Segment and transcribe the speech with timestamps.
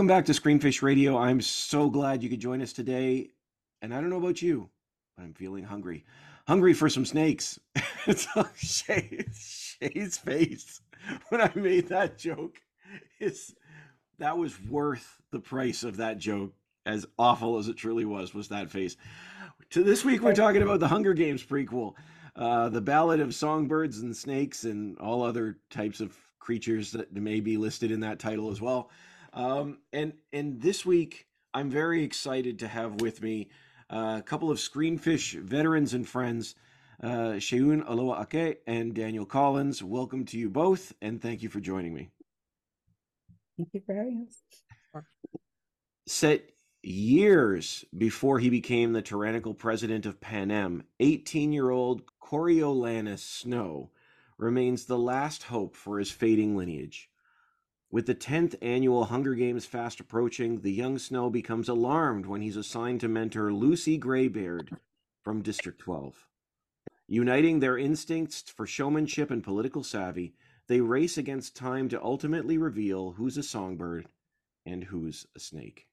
[0.00, 1.18] Welcome back to Screenfish Radio.
[1.18, 3.28] I'm so glad you could join us today.
[3.82, 4.70] And I don't know about you,
[5.14, 6.06] but I'm feeling hungry.
[6.48, 7.60] Hungry for some snakes.
[8.06, 8.26] it's
[8.56, 10.80] Shay, Shay's face
[11.28, 12.62] when I made that joke
[13.18, 13.54] is
[14.18, 16.54] that was worth the price of that joke.
[16.86, 18.96] As awful as it truly was, was that face.
[19.68, 21.92] To this week, we're talking about the Hunger Games prequel,
[22.36, 27.40] uh, the Ballad of Songbirds and Snakes, and all other types of creatures that may
[27.40, 28.88] be listed in that title as well.
[29.32, 33.48] Um, and and this week, I'm very excited to have with me
[33.90, 36.54] uh, a couple of Screenfish veterans and friends,
[37.02, 39.82] uh, Seun Olowo-Ake and Daniel Collins.
[39.82, 42.10] Welcome to you both, and thank you for joining me.
[43.56, 45.02] Thank you for having us.
[46.06, 46.50] Set
[46.82, 53.90] years before he became the tyrannical president of Panem, 18 year old Coriolanus Snow
[54.38, 57.09] remains the last hope for his fading lineage.
[57.92, 62.56] With the 10th annual Hunger Games fast approaching, the young Snow becomes alarmed when he's
[62.56, 64.76] assigned to mentor Lucy Gray Baird
[65.24, 66.28] from District 12.
[67.08, 70.34] Uniting their instincts for showmanship and political savvy,
[70.68, 74.06] they race against time to ultimately reveal who's a songbird
[74.64, 75.88] and who's a snake.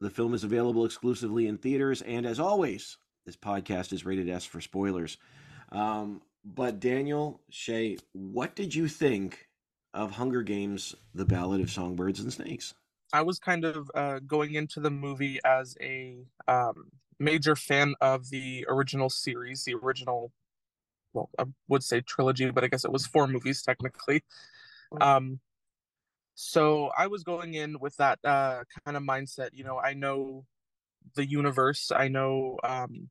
[0.00, 4.46] The film is available exclusively in theaters, and as always, this podcast is rated S
[4.46, 5.18] for spoilers.
[5.70, 9.48] Um, but Daniel, Shay, what did you think
[9.94, 12.74] of Hunger Games: The Ballad of Songbirds and Snakes?
[13.12, 16.16] I was kind of uh, going into the movie as a
[16.48, 20.32] um, major fan of the original series, the original,
[21.12, 24.24] well, I would say trilogy, but I guess it was four movies technically.
[25.00, 25.40] Um,
[26.34, 29.50] so I was going in with that uh, kind of mindset.
[29.52, 30.44] You know, I know
[31.14, 31.92] the universe.
[31.94, 33.10] I know, um,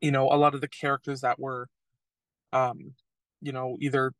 [0.00, 1.68] you know, a lot of the characters that were,
[2.52, 2.94] um,
[3.40, 4.12] you know, either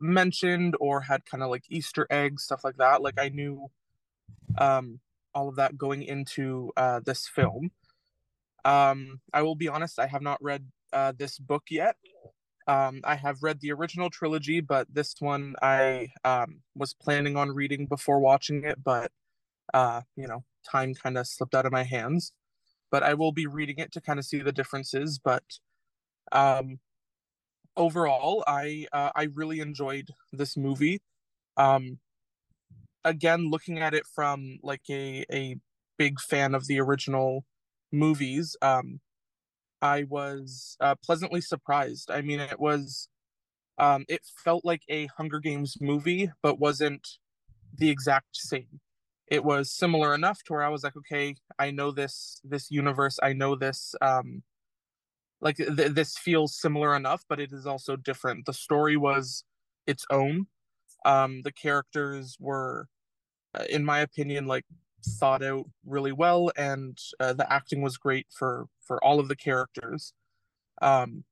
[0.00, 3.02] mentioned or had kind of like Easter eggs, stuff like that.
[3.02, 3.70] Like I knew
[4.58, 5.00] um,
[5.34, 7.70] all of that going into uh, this film.
[8.64, 11.96] Um, I will be honest, I have not read uh, this book yet.
[12.66, 17.54] Um, I have read the original trilogy, but this one I um, was planning on
[17.54, 19.12] reading before watching it, but
[19.72, 22.32] uh, you know, time kind of slipped out of my hands.
[22.90, 25.20] But I will be reading it to kind of see the differences.
[25.22, 25.44] But
[26.32, 26.80] um,
[27.76, 31.00] overall, I uh, I really enjoyed this movie.
[31.56, 31.98] Um,
[33.04, 35.56] again, looking at it from like a a
[35.98, 37.44] big fan of the original
[37.92, 39.00] movies, um,
[39.82, 42.10] I was uh, pleasantly surprised.
[42.10, 43.08] I mean, it was
[43.78, 47.06] um, it felt like a Hunger Games movie, but wasn't
[47.76, 48.80] the exact same.
[49.28, 53.18] It was similar enough to where I was like, okay, I know this this universe,
[53.22, 54.42] I know this um,
[55.40, 58.46] like th- this feels similar enough but it is also different.
[58.46, 59.44] The story was
[59.86, 60.46] its own.
[61.04, 62.88] Um the characters were
[63.58, 64.64] uh, in my opinion like
[65.20, 69.36] thought out really well and uh, the acting was great for for all of the
[69.36, 70.12] characters.
[70.82, 71.24] Um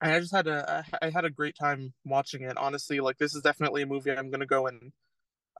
[0.00, 2.56] and i just had a i had a great time watching it.
[2.56, 4.92] Honestly like this is definitely a movie i'm gonna go and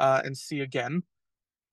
[0.01, 1.03] uh and see again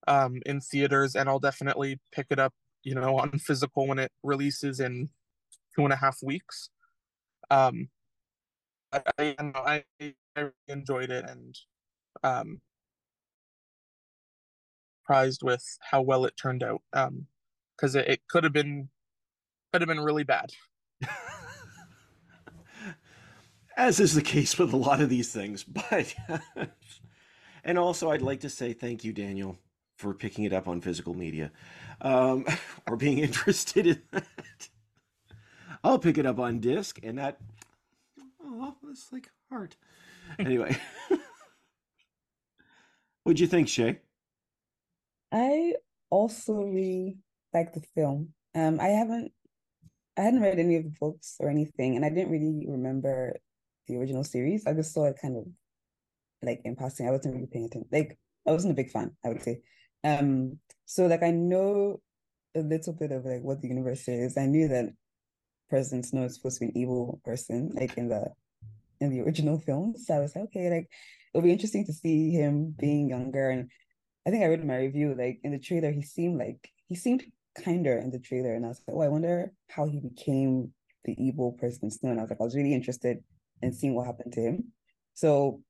[0.08, 2.52] um in theaters and i'll definitely pick it up
[2.82, 5.10] you know on physical when it releases in
[5.76, 6.70] two and a half weeks.
[7.50, 7.88] Um,
[8.92, 9.84] I, I,
[10.36, 11.56] I enjoyed it and
[12.22, 12.60] um,
[15.02, 16.82] surprised with how well it turned out.
[16.92, 17.26] Um,
[17.76, 18.88] because it, it could have been
[19.72, 20.50] could have been really bad.
[23.76, 26.14] As is the case with a lot of these things, but
[27.64, 29.58] and also I'd like to say thank you, Daniel,
[29.96, 31.50] for picking it up on physical media,
[32.00, 32.44] um,
[32.88, 34.68] or being interested in that.
[35.84, 37.36] I'll pick it up on disc, and that
[38.42, 39.76] oh, it's like heart.
[40.38, 40.74] Anyway,
[43.22, 44.00] what'd you think, Shay?
[45.30, 45.74] I
[46.08, 47.18] also really
[47.52, 48.30] like the film.
[48.54, 49.32] Um, I haven't,
[50.16, 53.36] I hadn't read any of the books or anything, and I didn't really remember
[53.86, 54.66] the original series.
[54.66, 55.44] I just saw it kind of
[56.42, 57.06] like in passing.
[57.06, 57.90] I wasn't really paying attention.
[57.92, 59.60] Like I wasn't a big fan, I would say.
[60.02, 62.00] Um, so like I know
[62.56, 64.38] a little bit of like what the universe is.
[64.38, 64.86] I knew that
[65.68, 68.32] President Snow is supposed to be an evil person, like in the
[69.00, 69.94] in the original film.
[69.96, 70.88] So I was like, okay, like
[71.32, 73.50] it'll be interesting to see him being younger.
[73.50, 73.70] And
[74.26, 77.24] I think I read my review, like in the trailer, he seemed like he seemed
[77.62, 78.54] kinder in the trailer.
[78.54, 80.72] And I was like, oh, I wonder how he became
[81.04, 82.10] the evil President Snow.
[82.10, 83.18] And I was like, I was really interested
[83.62, 84.72] in seeing what happened to him.
[85.14, 85.62] So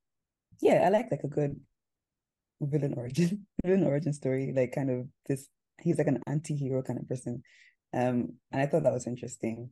[0.61, 1.59] yeah, I like like a good
[2.61, 5.49] villain origin, villain origin story, like kind of this
[5.81, 7.43] he's like an anti-hero kind of person.
[7.93, 9.71] Um, and I thought that was interesting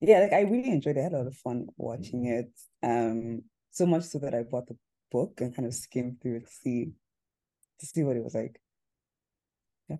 [0.00, 1.00] yeah, like I really enjoyed it.
[1.00, 2.26] I had a lot of fun watching Mm-hmm.
[2.26, 2.50] it.
[2.82, 4.76] Um, so much so that I bought the
[5.10, 6.92] book and kind of skimmed through it to see
[7.80, 8.60] to see what it was like.
[9.88, 9.96] Yeah.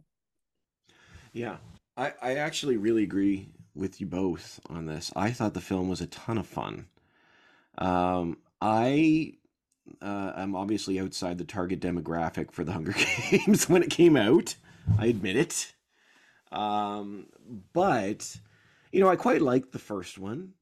[1.33, 1.57] Yeah.
[1.97, 5.13] I, I actually really agree with you both on this.
[5.17, 6.87] I thought the film was a ton of fun.
[7.79, 9.35] Um, I
[10.03, 12.95] uh, am obviously outside the target demographic for the Hunger
[13.31, 14.57] Games when it came out.
[14.99, 15.75] I admit it.
[16.53, 17.27] Um,
[17.73, 18.39] but,
[18.93, 20.53] you know, I quite liked the first one.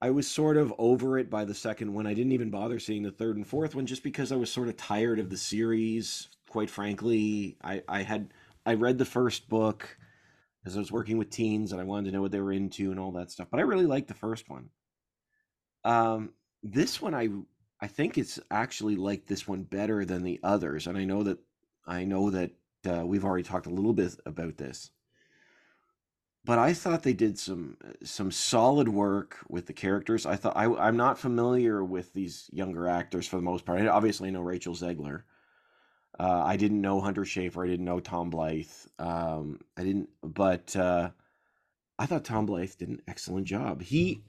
[0.00, 2.08] I was sort of over it by the second one.
[2.08, 4.68] I didn't even bother seeing the third and fourth one just because I was sort
[4.68, 6.28] of tired of the series.
[6.48, 8.34] Quite frankly, I, I had
[8.66, 9.96] I read the first book
[10.58, 12.90] because I was working with teens and I wanted to know what they were into
[12.90, 13.48] and all that stuff.
[13.50, 14.70] But I really liked the first one.
[15.84, 16.30] Um,
[16.64, 17.28] this one I
[17.80, 21.38] I think it's actually like this one better than the others, and I know that
[21.86, 22.50] I know that
[22.88, 24.90] uh, we've already talked a little bit about this
[26.44, 30.26] but I thought they did some some solid work with the characters.
[30.26, 33.80] I thought I, I'm not familiar with these younger actors for the most part.
[33.80, 35.22] I obviously know Rachel Zegler.
[36.18, 37.64] Uh, I didn't know Hunter Schafer.
[37.64, 38.86] I didn't know Tom Blyth.
[38.98, 41.10] Um, I didn't, but uh,
[41.98, 43.82] I thought Tom Blyth did an excellent job.
[43.82, 44.24] He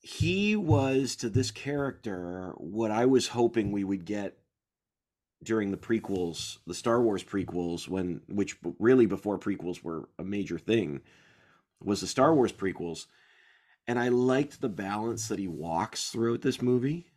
[0.00, 4.38] he was to this character what I was hoping we would get
[5.42, 10.58] during the prequels, the Star Wars prequels, when which really before prequels were a major
[10.58, 11.00] thing,
[11.82, 13.06] was the Star Wars prequels,
[13.86, 17.10] and I liked the balance that he walks throughout this movie.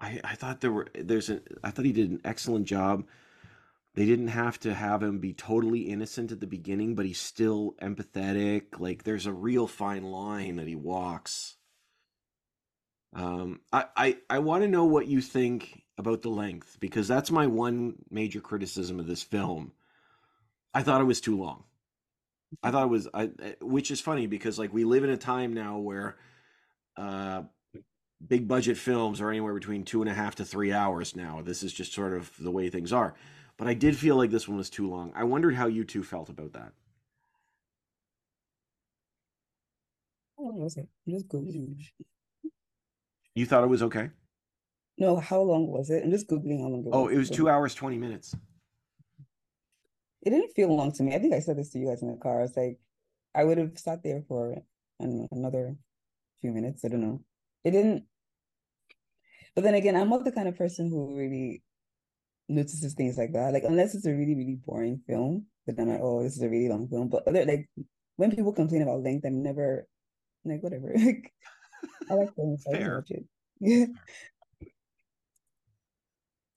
[0.00, 3.04] I I thought there were there's a I thought he did an excellent job.
[3.94, 7.74] They didn't have to have him be totally innocent at the beginning, but he's still
[7.80, 8.78] empathetic.
[8.78, 11.56] Like there's a real fine line that he walks.
[13.14, 17.30] Um, I I, I want to know what you think about the length because that's
[17.30, 19.72] my one major criticism of this film.
[20.74, 21.64] I thought it was too long.
[22.62, 25.16] I thought it was, I, eh, which is funny because like we live in a
[25.16, 26.16] time now where
[26.96, 27.42] uh,
[28.26, 31.42] big budget films are anywhere between two and a half to three hours now.
[31.42, 33.14] This is just sort of the way things are.
[33.56, 35.12] But I did feel like this one was too long.
[35.14, 36.72] I wondered how you two felt about that.
[40.36, 40.88] Was it?
[41.08, 41.76] Just googling.
[43.34, 44.10] You thought it was okay?
[44.98, 46.02] No, how long was it?
[46.04, 47.08] I'm just googling how long it oh, was.
[47.10, 48.34] Oh, it was two hours twenty minutes.
[50.22, 51.14] It didn't feel long to me.
[51.14, 52.40] I think I said this to you guys in the car.
[52.40, 52.78] I was like,
[53.34, 54.56] I would have sat there for
[54.98, 55.76] an- another
[56.40, 56.84] few minutes.
[56.84, 57.22] I don't know.
[57.62, 58.04] It didn't.
[59.54, 61.62] But then again, I'm not the kind of person who really
[62.48, 63.52] notices things like that.
[63.52, 66.42] Like unless it's a really really boring film, but then I'm like, oh, this is
[66.42, 67.08] a really long film.
[67.08, 67.68] But other like
[68.16, 69.86] when people complain about length, I'm never
[70.44, 70.92] like whatever.
[70.94, 71.32] Like
[72.10, 72.64] I like films.
[72.64, 72.96] so I Fair.
[72.96, 73.24] watch it.
[73.58, 73.86] Yeah.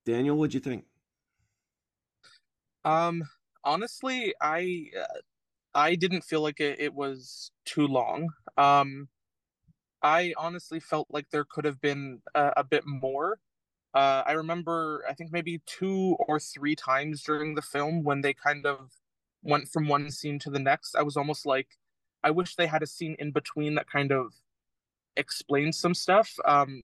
[0.10, 0.86] Daniel, what'd you think?
[2.84, 3.24] Um,
[3.64, 5.20] honestly, I uh,
[5.76, 8.30] I didn't feel like it, it was too long.
[8.58, 9.08] Um,
[10.02, 13.38] I honestly felt like there could have been a, a bit more.
[13.94, 18.34] Uh, I remember, I think maybe two or three times during the film when they
[18.34, 18.92] kind of
[19.44, 20.96] went from one scene to the next.
[20.96, 21.78] I was almost like,
[22.24, 24.34] I wish they had a scene in between that kind of
[25.18, 26.34] explained some stuff.
[26.46, 26.82] Um,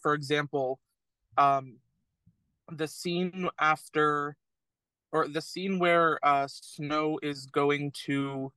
[0.00, 0.80] for example,
[1.36, 1.78] um,
[2.78, 4.36] the scene after
[5.12, 8.52] or the scene where uh Snow is going to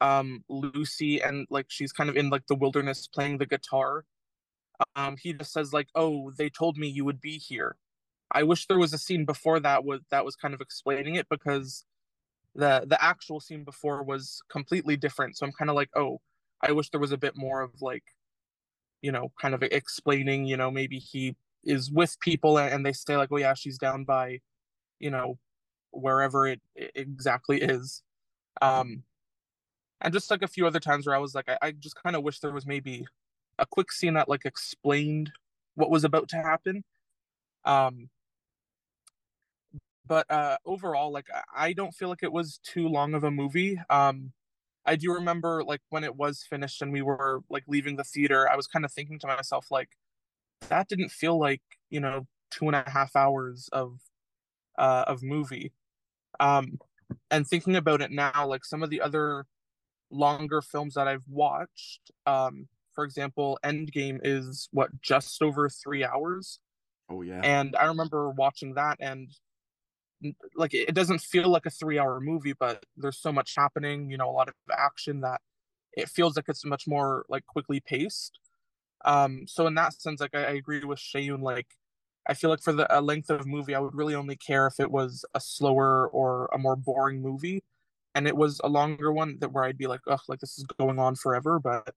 [0.00, 4.04] um Lucy and like she's kind of in like the wilderness playing the guitar.
[4.96, 7.76] Um he just says like, "Oh, they told me you would be here."
[8.32, 11.28] I wish there was a scene before that was that was kind of explaining it
[11.30, 11.84] because
[12.54, 15.36] the the actual scene before was completely different.
[15.38, 16.20] So I'm kind of like, "Oh,
[16.62, 18.04] I wish there was a bit more of like
[19.02, 23.16] you know, kind of explaining, you know, maybe he is with people and, they say
[23.16, 24.40] like, "Oh yeah, she's down by,
[25.00, 25.38] you know,
[25.92, 28.02] wherever it, exactly is."
[28.62, 29.04] Um
[30.00, 32.16] and just like a few other times where I was like, I, I just kind
[32.16, 33.06] of wish there was maybe
[33.58, 35.32] a quick scene that like explained
[35.76, 36.84] what was about to happen.
[37.64, 38.10] Um,
[40.06, 43.80] but uh, overall, like I don't feel like it was too long of a movie.
[43.88, 44.32] Um,
[44.86, 48.48] I do remember like when it was finished and we were like leaving the theater,
[48.50, 49.90] I was kind of thinking to myself like,
[50.68, 54.00] that didn't feel like you know two and a half hours of
[54.78, 55.72] uh of movie.
[56.40, 56.80] Um,
[57.30, 59.46] and thinking about it now, like some of the other
[60.10, 62.10] longer films that I've watched.
[62.26, 66.60] Um, for example, Endgame is what just over three hours,
[67.08, 67.44] Oh yeah.
[67.44, 69.32] and I remember watching that, and
[70.54, 74.28] like it doesn't feel like a three-hour movie, but there's so much happening, you know,
[74.28, 75.40] a lot of action that
[75.94, 78.38] it feels like it's much more like quickly paced.
[79.04, 81.68] Um, so in that sense, like I, I agree with Seun, like
[82.26, 84.90] I feel like for the length of movie, I would really only care if it
[84.90, 87.64] was a slower or a more boring movie
[88.14, 90.64] and it was a longer one that where I'd be like, oh, like this is
[90.78, 91.58] going on forever.
[91.60, 91.94] But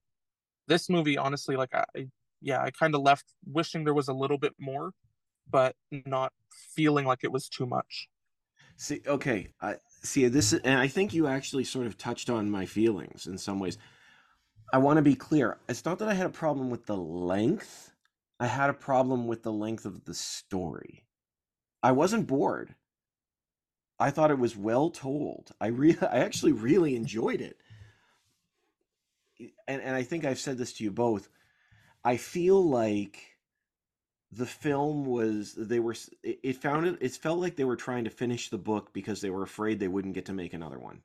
[0.67, 1.85] this movie, honestly, like I,
[2.41, 4.93] yeah, I kind of left wishing there was a little bit more.
[5.49, 6.33] but not
[6.75, 8.09] feeling like it was too much.
[8.77, 12.65] See, okay, I see this, and I think you actually sort of touched on my
[12.65, 13.77] feelings in some ways.
[14.73, 15.57] I want to be clear.
[15.69, 17.91] It's not that I had a problem with the length.
[18.39, 21.05] I had a problem with the length of the story.
[21.81, 22.75] I wasn't bored.
[23.99, 25.51] I thought it was well told.
[25.61, 27.57] I re- I actually really enjoyed it.
[29.67, 31.29] And and I think I've said this to you both.
[32.03, 33.19] I feel like
[34.31, 38.03] the film was they were it, it found it it felt like they were trying
[38.05, 41.01] to finish the book because they were afraid they wouldn't get to make another one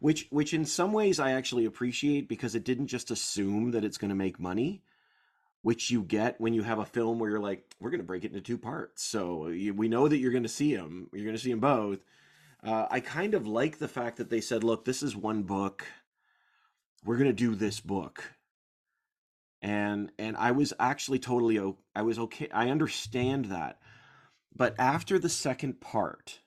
[0.00, 3.98] which which in some ways I actually appreciate because it didn't just assume that it's
[3.98, 4.82] going to make money
[5.62, 8.24] which you get when you have a film where you're like we're going to break
[8.24, 11.24] it into two parts so you, we know that you're going to see them you're
[11.24, 12.00] going to see them both
[12.62, 15.86] uh, I kind of like the fact that they said look this is one book
[17.04, 18.34] we're going to do this book
[19.62, 21.58] and and I was actually totally
[21.94, 22.48] I was okay.
[22.52, 23.78] I understand that.
[24.54, 26.40] But after the second part,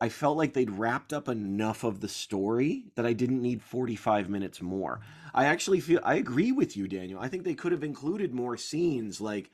[0.00, 4.30] I felt like they'd wrapped up enough of the story that I didn't need 45
[4.30, 5.00] minutes more.
[5.34, 7.20] I actually feel I agree with you, Daniel.
[7.20, 9.50] I think they could have included more scenes like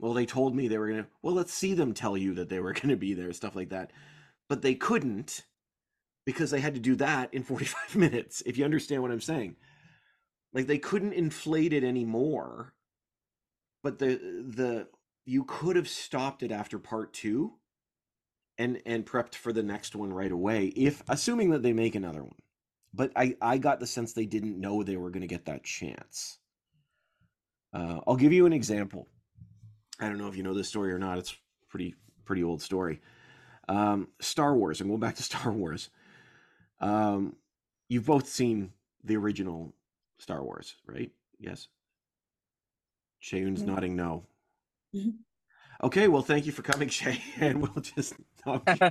[0.00, 2.48] well, they told me they were going to well, let's see them tell you that
[2.48, 3.92] they were going to be there, stuff like that.
[4.48, 5.44] But they couldn't
[6.24, 9.56] because they had to do that in 45 minutes, if you understand what I'm saying.
[10.52, 12.74] Like they couldn't inflate it anymore.
[13.82, 14.88] But the the
[15.24, 17.52] you could have stopped it after part 2
[18.58, 22.22] and and prepped for the next one right away if assuming that they make another
[22.22, 22.36] one.
[22.92, 25.64] But I I got the sense they didn't know they were going to get that
[25.64, 26.38] chance.
[27.72, 29.06] Uh, I'll give you an example.
[30.00, 31.18] I don't know if you know this story or not.
[31.18, 31.36] It's
[31.68, 33.00] pretty pretty old story.
[33.68, 34.80] Um, Star Wars.
[34.80, 35.90] I'm going back to Star Wars.
[36.80, 37.36] Um,
[37.88, 38.72] you've both seen
[39.04, 39.74] the original
[40.18, 41.10] Star Wars, right?
[41.38, 41.68] Yes.
[43.20, 43.66] Seun's Yeah.
[43.66, 44.24] nodding no.
[44.94, 45.18] Mhm.
[45.82, 48.14] Okay, well, thank you for coming, Shay, and we'll just.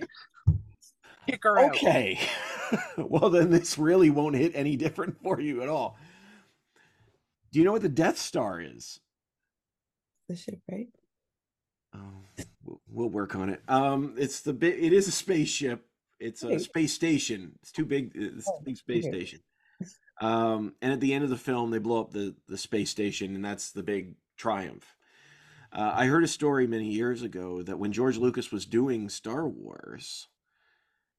[1.27, 1.75] Kick her out.
[1.75, 2.20] okay.
[2.98, 5.98] well, then this really won't hit any different for you at all.
[7.51, 9.00] Do you know what the Death Star is?
[10.30, 10.88] The ship, right?
[11.96, 12.00] Oh,
[12.66, 13.62] we'll- we'll work on it.
[13.68, 14.84] Um, it's the big.
[14.84, 15.86] It is a spaceship.
[16.20, 16.58] It's a Okay.
[16.60, 17.58] space station.
[17.62, 18.12] It's too big.
[18.16, 19.18] It's a Oh, big space okay.
[19.25, 19.39] station.
[20.20, 23.36] Um, and at the end of the film, they blow up the the space station,
[23.36, 24.97] and that's the big triumph.
[25.72, 29.48] Uh, I heard a story many years ago that when George Lucas was doing Star
[29.48, 30.28] Wars,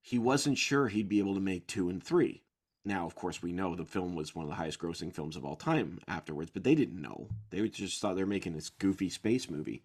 [0.00, 2.42] he wasn't sure he'd be able to make two and three.
[2.84, 5.44] Now, of course, we know the film was one of the highest grossing films of
[5.44, 7.28] all time afterwards, but they didn't know.
[7.50, 9.82] They just thought they were making this goofy space movie.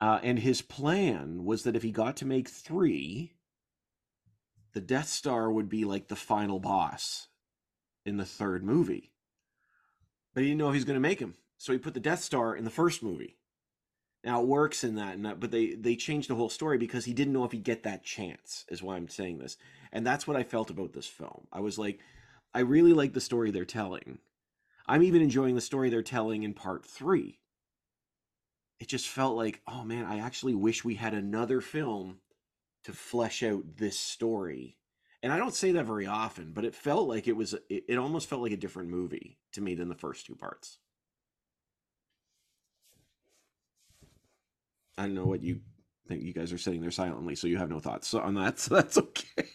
[0.00, 3.32] Uh, and his plan was that if he got to make three,
[4.72, 7.28] the Death Star would be like the final boss
[8.04, 9.12] in the third movie.
[10.34, 11.34] But he didn't know if he was going to make him.
[11.58, 13.36] So he put the Death Star in the first movie.
[14.24, 17.04] Now it works in that, and that, but they they changed the whole story because
[17.04, 18.64] he didn't know if he'd get that chance.
[18.68, 19.56] Is why I'm saying this,
[19.92, 21.46] and that's what I felt about this film.
[21.52, 22.00] I was like,
[22.52, 24.18] I really like the story they're telling.
[24.88, 27.40] I'm even enjoying the story they're telling in part three.
[28.78, 32.18] It just felt like, oh man, I actually wish we had another film
[32.84, 34.76] to flesh out this story.
[35.22, 37.98] And I don't say that very often, but it felt like it was, it, it
[37.98, 40.78] almost felt like a different movie to me than the first two parts.
[44.98, 45.60] I don't know what you
[46.08, 46.22] think.
[46.22, 48.58] You guys are sitting there silently, so you have no thoughts on that.
[48.58, 49.48] So that's okay.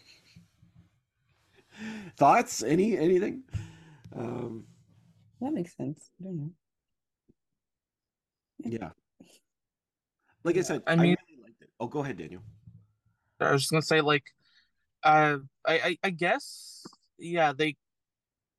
[2.17, 2.63] thoughts?
[2.63, 3.43] Any anything?
[4.15, 4.65] Um,
[5.39, 6.09] That makes sense.
[6.19, 6.51] I don't know.
[8.65, 8.89] yeah.
[10.43, 11.69] Like I said, I, I mean- really liked it.
[11.79, 12.41] Oh, go ahead, Daniel.
[13.39, 14.25] I was just gonna say, like,
[15.03, 16.85] uh, I, I, I guess,
[17.17, 17.75] yeah, they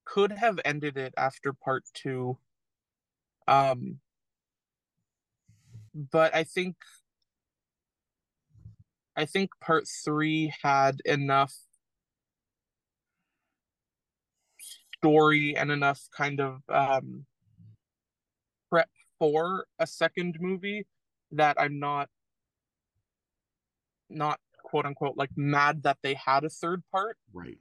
[0.05, 2.37] could have ended it after part two.
[3.47, 4.01] Um,
[5.95, 6.77] but I think,
[9.17, 11.55] I think part three had enough
[14.99, 17.27] story and enough kind of um
[18.71, 20.87] prep for a second movie
[21.33, 22.09] that I'm not
[24.09, 27.17] not quote unquote like mad that they had a third part.
[27.33, 27.59] Right.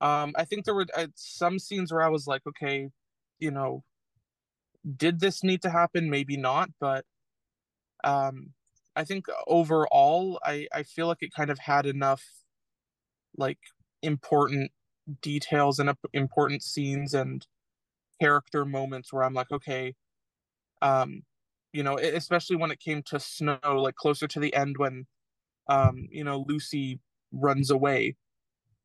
[0.00, 2.90] Um, I think there were uh, some scenes where I was like, okay,
[3.38, 3.84] you know,
[4.96, 6.10] did this need to happen?
[6.10, 7.04] Maybe not, but
[8.04, 8.52] um,
[8.96, 12.24] I think overall, I I feel like it kind of had enough
[13.36, 13.58] like
[14.02, 14.70] important
[15.20, 17.46] details and uh, important scenes and
[18.20, 19.94] character moments where I'm like, okay,
[20.82, 21.22] um,
[21.72, 25.06] you know, especially when it came to Snow, like closer to the end when
[25.68, 27.00] um, you know, Lucy
[27.32, 28.16] runs away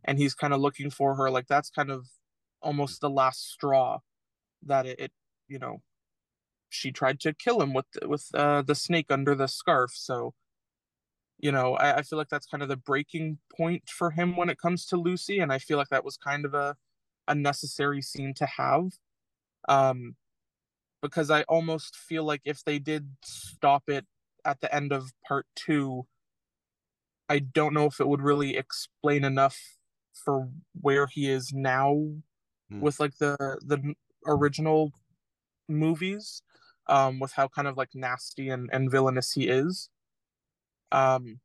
[0.06, 2.08] and he's kind of looking for her, like that's kind of
[2.62, 4.00] almost the last straw
[4.66, 5.12] that it, it
[5.50, 5.82] you know,
[6.70, 9.92] she tried to kill him with with uh, the snake under the scarf.
[9.94, 10.34] So,
[11.40, 14.50] you know, I, I feel like that's kind of the breaking point for him when
[14.50, 16.76] it comes to Lucy, and I feel like that was kind of a
[17.28, 18.92] a necessary scene to have.
[19.70, 20.16] Um,
[21.02, 24.06] because I almost feel like if they did stop it
[24.46, 26.08] at the end of part two,
[27.30, 29.58] I don't know if it would really explain enough
[30.14, 31.94] for where he is now
[32.70, 32.80] hmm.
[32.80, 33.94] with like the the
[34.26, 34.92] original
[35.70, 36.42] movies
[36.90, 39.90] um with how kind of like nasty and, and villainous he is
[40.92, 41.40] um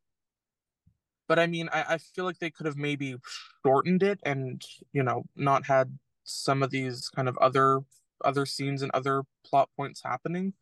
[1.29, 3.17] but i mean I, I feel like they could have maybe
[3.65, 7.81] shortened it and you know not had some of these kind of other
[8.25, 10.55] other scenes and other plot points happening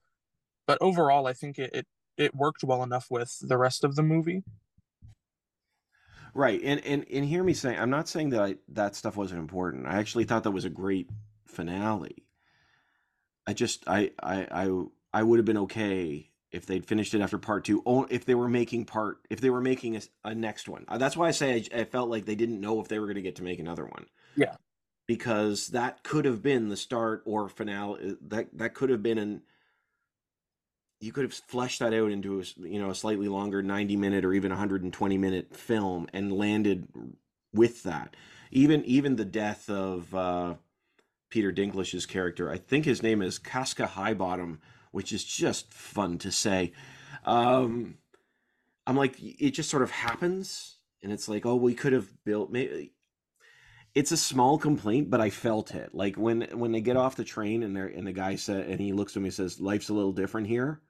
[0.66, 4.02] but overall i think it, it it worked well enough with the rest of the
[4.02, 4.42] movie
[6.34, 9.40] Right, and and and hear me saying, I'm not saying that I, that stuff wasn't
[9.40, 9.86] important.
[9.86, 11.08] I actually thought that was a great
[11.44, 12.24] finale.
[13.50, 17.36] I just I I I I would have been okay if they'd finished it after
[17.36, 17.82] part two.
[18.08, 20.84] If they were making part, if they were making a, a next one.
[20.86, 23.06] Uh, that's why I say I, I felt like they didn't know if they were
[23.06, 24.06] going to get to make another one.
[24.36, 24.54] Yeah,
[25.08, 28.10] because that could have been the start or finale.
[28.10, 29.42] Uh, that that could have been an
[31.00, 34.24] you could have fleshed that out into a you know a slightly longer 90 minute
[34.24, 36.86] or even 120 minute film and landed
[37.52, 38.14] with that
[38.52, 40.54] even even the death of uh,
[41.30, 44.58] peter dinklage's character i think his name is casca highbottom
[44.92, 46.72] which is just fun to say
[47.24, 47.96] um,
[48.86, 52.50] i'm like it just sort of happens and it's like oh we could have built
[52.50, 52.92] maybe
[53.92, 55.92] it's a small complaint, but I felt it.
[55.92, 58.78] Like when when they get off the train and they and the guy said and
[58.78, 60.80] he looks at me and says, "Life's a little different here."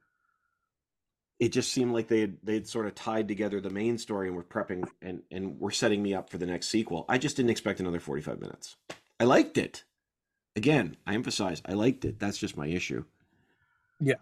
[1.41, 4.37] it just seemed like they had they'd sort of tied together the main story and
[4.37, 7.03] were prepping and and were setting me up for the next sequel.
[7.09, 8.77] I just didn't expect another 45 minutes.
[9.19, 9.83] I liked it.
[10.55, 12.19] Again, I emphasize I liked it.
[12.19, 13.03] That's just my issue.
[13.99, 14.15] Yeah.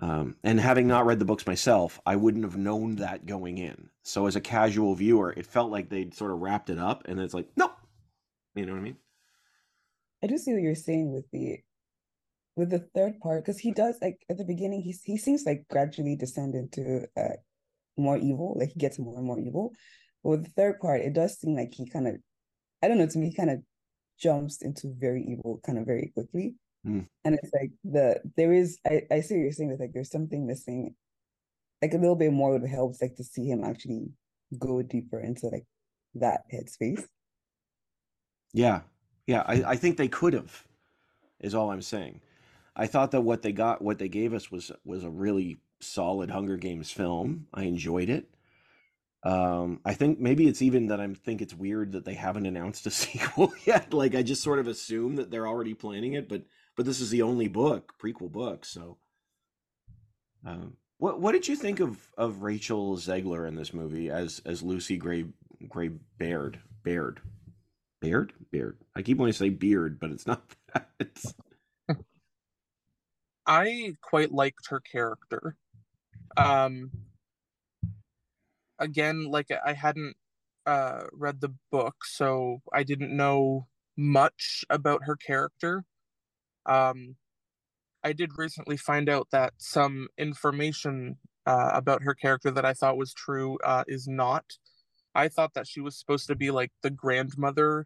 [0.00, 3.88] Um, and having not read the books myself, I wouldn't have known that going in.
[4.02, 7.18] So as a casual viewer, it felt like they'd sort of wrapped it up, and
[7.18, 7.76] then it's like, nope.
[8.54, 8.96] You know what I mean?
[10.22, 11.58] I do see what you're saying with the
[12.56, 15.66] with the third part because he does like at the beginning he he seems like
[15.68, 17.34] gradually descend into uh
[17.96, 19.72] more evil like he gets more and more evil
[20.22, 22.14] but with the third part it does seem like he kind of
[22.82, 23.58] i don't know to me he kind of
[24.18, 26.54] jumps into very evil kind of very quickly
[26.86, 27.06] mm.
[27.24, 30.10] and it's like the there is i i see what you're saying with like there's
[30.10, 30.94] something missing
[31.82, 34.08] like a little bit more would help like to see him actually
[34.58, 35.66] go deeper into like
[36.14, 37.04] that headspace
[38.52, 38.80] yeah
[39.26, 40.64] yeah i i think they could have
[41.40, 42.20] is all i'm saying
[42.76, 46.30] I thought that what they got, what they gave us was was a really solid
[46.30, 47.46] Hunger Games film.
[47.54, 48.28] I enjoyed it.
[49.24, 52.86] Um, I think maybe it's even that I think it's weird that they haven't announced
[52.86, 53.94] a sequel yet.
[53.94, 56.42] Like I just sort of assume that they're already planning it, but
[56.76, 58.64] but this is the only book, prequel book.
[58.64, 58.98] So,
[60.44, 64.62] um, what what did you think of of Rachel Zegler in this movie as as
[64.62, 65.24] Lucy Gray
[65.68, 67.20] Gray Baird Baird
[68.02, 68.76] Baird Baird?
[68.94, 71.34] I keep wanting to say beard, but it's not that.
[73.46, 75.56] I quite liked her character.
[76.36, 76.90] Um,
[78.78, 80.16] again, like I hadn't
[80.66, 85.84] uh, read the book, so I didn't know much about her character.
[86.66, 87.16] Um,
[88.02, 92.96] I did recently find out that some information uh, about her character that I thought
[92.96, 94.44] was true uh, is not.
[95.14, 97.84] I thought that she was supposed to be like the grandmother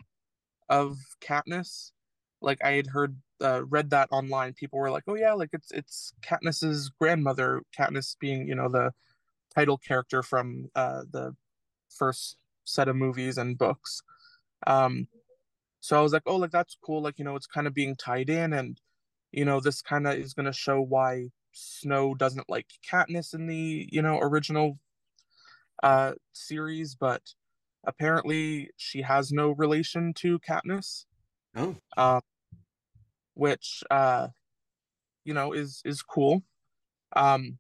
[0.69, 1.93] of Katniss.
[2.41, 5.71] Like I had heard uh, read that online, people were like, "Oh yeah, like it's
[5.73, 8.93] it's Katniss's grandmother." Katniss being you know the
[9.55, 11.35] title character from uh, the
[11.89, 14.03] first set of movies and books.
[14.67, 15.09] Um,
[15.81, 17.97] so I was like, "Oh, like that's cool." Like you know, it's kind of being
[17.97, 18.81] tied in, and
[19.33, 23.47] you know, this kind of is going to show why Snow doesn't like Katniss in
[23.47, 24.79] the you know original
[25.83, 27.23] uh series, but
[27.87, 31.05] apparently she has no relation to Katniss.
[31.57, 31.77] Oh.
[31.97, 32.21] Um,
[33.39, 34.29] which uh,
[35.25, 36.43] you know is is cool.
[37.15, 37.59] Um,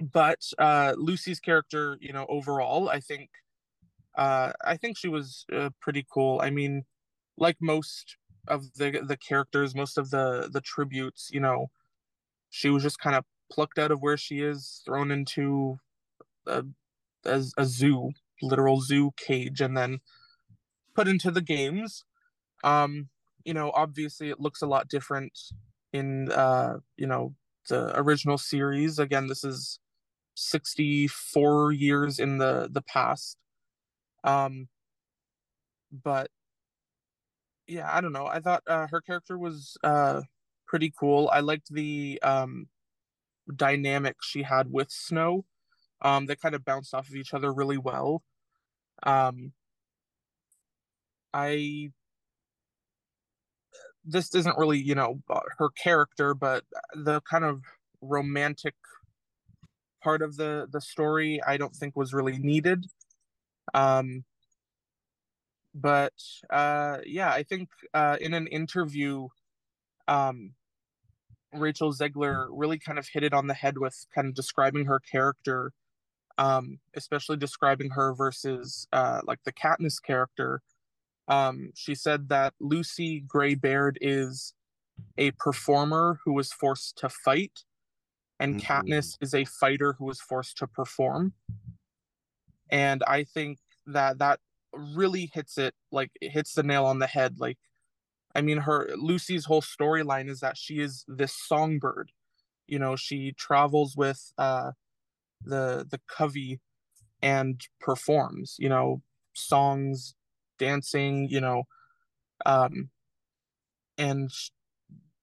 [0.00, 3.30] but uh, Lucy's character, you know, overall, I think
[4.16, 6.40] uh, I think she was uh, pretty cool.
[6.42, 6.84] I mean,
[7.36, 8.16] like most
[8.48, 11.70] of the the characters, most of the the tributes, you know,
[12.50, 15.78] she was just kind of plucked out of where she is, thrown into
[16.46, 16.64] a,
[17.24, 20.00] a, a zoo, literal zoo cage, and then
[20.94, 22.04] put into the games.
[22.64, 23.08] Um,
[23.44, 25.38] you know, obviously it looks a lot different
[25.92, 27.34] in uh, you know,
[27.68, 28.98] the original series.
[28.98, 29.78] Again, this is
[30.34, 33.38] 64 years in the the past.
[34.24, 34.68] Um
[35.92, 36.30] but
[37.66, 38.26] yeah, I don't know.
[38.26, 40.22] I thought uh, her character was uh
[40.66, 41.30] pretty cool.
[41.32, 42.68] I liked the um
[43.54, 45.44] dynamic she had with Snow.
[46.02, 48.22] Um, they kind of bounced off of each other really well.
[49.04, 49.52] Um,
[51.34, 51.90] I
[54.04, 57.62] this isn't really you know uh, her character, but the kind of
[58.00, 58.74] romantic
[60.04, 62.86] part of the the story I don't think was really needed.
[63.72, 64.24] Um,
[65.74, 66.12] but
[66.50, 69.28] uh, yeah, I think uh, in an interview,
[70.06, 70.52] um,
[71.52, 75.00] Rachel Zegler really kind of hit it on the head with kind of describing her
[75.00, 75.72] character,
[76.38, 80.62] um, especially describing her versus uh, like the Katniss character.
[81.26, 84.54] Um, she said that Lucy Gray Baird is
[85.16, 87.64] a performer who was forced to fight,
[88.40, 88.62] and Mhm.
[88.62, 91.34] Katniss is a fighter who was forced to perform.
[92.70, 94.40] And I think that that
[94.72, 97.38] really hits it like it hits the nail on the head.
[97.38, 97.58] Like,
[98.34, 102.10] I mean, her Lucy's whole storyline is that she is this songbird.
[102.66, 104.72] You know, she travels with uh,
[105.42, 106.60] the the covey
[107.22, 108.56] and performs.
[108.58, 109.02] You know,
[109.34, 110.14] songs,
[110.58, 111.28] dancing.
[111.28, 111.64] You know,
[112.46, 112.90] um,
[113.96, 114.30] and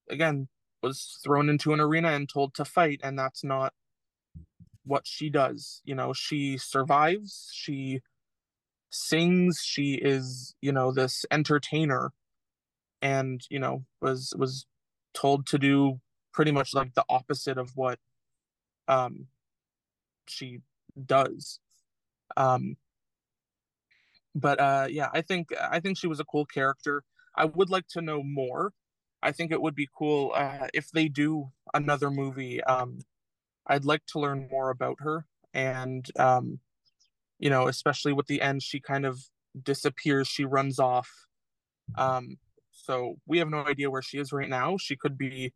[0.10, 0.48] again
[0.82, 3.74] was thrown into an arena and told to fight, and that's not
[4.84, 5.82] what she does.
[5.86, 7.50] You know, she survives.
[7.54, 8.02] She
[8.90, 9.62] sings.
[9.64, 12.12] She is, you know, this entertainer,
[13.02, 14.66] and you know was was
[15.14, 16.00] told to do
[16.34, 18.00] pretty much like the opposite of what
[18.88, 19.28] um
[20.28, 20.60] she
[21.06, 21.60] does.
[22.38, 22.78] Um,
[24.34, 27.04] but uh, yeah, I think I think she was a cool character.
[27.36, 28.74] I would like to know more.
[29.24, 32.64] I think it would be cool uh, if they do another movie.
[32.64, 33.00] Um,
[33.68, 36.60] I'd like to learn more about her, and um,
[37.40, 39.20] you know, especially with the end, she kind of
[39.62, 40.28] disappears.
[40.28, 41.10] She runs off.
[41.98, 42.38] Um,
[42.72, 44.78] so we have no idea where she is right now.
[44.78, 45.54] She could be,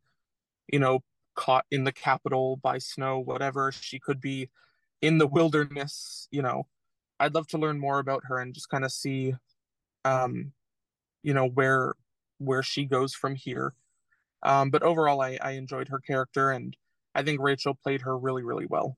[0.71, 1.01] you know,
[1.35, 3.71] caught in the capital by snow, whatever.
[3.71, 4.49] She could be
[5.01, 6.27] in the wilderness.
[6.31, 6.67] You know,
[7.19, 9.35] I'd love to learn more about her and just kind of see,
[10.03, 10.51] um,
[11.23, 11.93] you know, where
[12.37, 13.73] where she goes from here.
[14.43, 16.75] Um, but overall, I, I enjoyed her character, and
[17.13, 18.97] I think Rachel played her really, really well.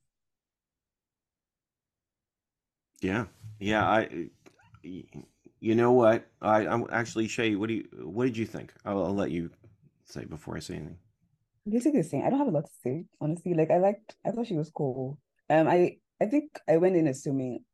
[3.02, 3.26] Yeah,
[3.60, 3.88] yeah.
[3.88, 4.30] I,
[4.82, 6.28] you know what?
[6.41, 7.56] I, I'm actually Shay.
[7.56, 7.88] What do you?
[8.04, 8.73] What did you think?
[8.86, 9.52] I'll, I'll let you
[10.06, 10.97] say before I say anything.
[11.69, 12.26] Basically the same.
[12.26, 13.54] I don't have a lot to say, honestly.
[13.54, 15.19] Like I liked I thought she was cool.
[15.50, 17.65] Um I I think I went in assuming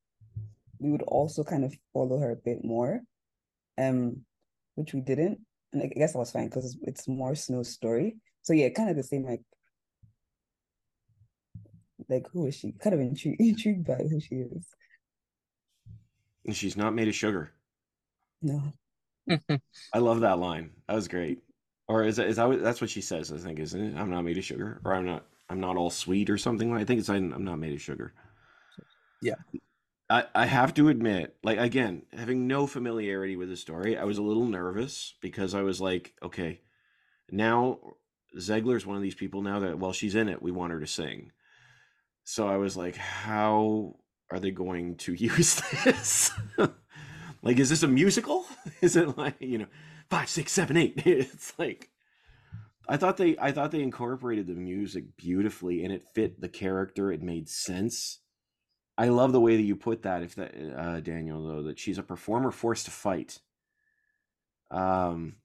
[0.79, 3.01] we would also kind of follow her a bit more.
[3.77, 4.25] Um,
[4.75, 5.39] which we didn't.
[5.73, 8.15] And I guess that was fine because it's, it's more Snow's story.
[8.43, 9.41] So yeah, kind of the same like
[12.09, 12.73] like who is she?
[12.73, 14.67] Kind of intrigued intrigued by who she is.
[16.45, 17.51] And she's not made of sugar.
[18.41, 18.61] No.
[19.93, 20.71] I love that line.
[20.87, 21.39] That was great.
[21.87, 23.31] Or is that, is that what- that's what she says?
[23.31, 23.97] I think isn't it?
[23.97, 26.73] I'm not made of sugar, or I'm not I'm not all sweet or something.
[26.73, 28.13] I think it's I'm, I'm not made of sugar.
[29.21, 29.35] Yeah.
[30.09, 34.17] I, I have to admit, like again, having no familiarity with the story, I was
[34.17, 36.61] a little nervous because I was like, okay,
[37.31, 37.79] now
[38.37, 40.87] Zegler's one of these people now that while she's in it, we want her to
[40.87, 41.31] sing.
[42.23, 43.95] So I was like, how
[44.31, 46.31] are they going to use this?
[47.41, 48.45] like, is this a musical?
[48.81, 49.67] Is it like, you know,
[50.09, 51.01] five, six, seven, eight?
[51.05, 51.89] It's like
[52.87, 57.11] I thought they I thought they incorporated the music beautifully and it fit the character.
[57.11, 58.19] It made sense.
[58.97, 60.23] I love the way that you put that.
[60.23, 63.39] If that uh, Daniel though that she's a performer forced to fight.
[64.71, 65.35] Um,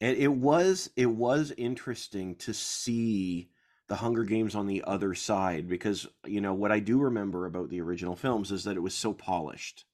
[0.00, 3.50] it, it was it was interesting to see
[3.88, 7.70] the Hunger Games on the other side because you know what I do remember about
[7.70, 9.84] the original films is that it was so polished.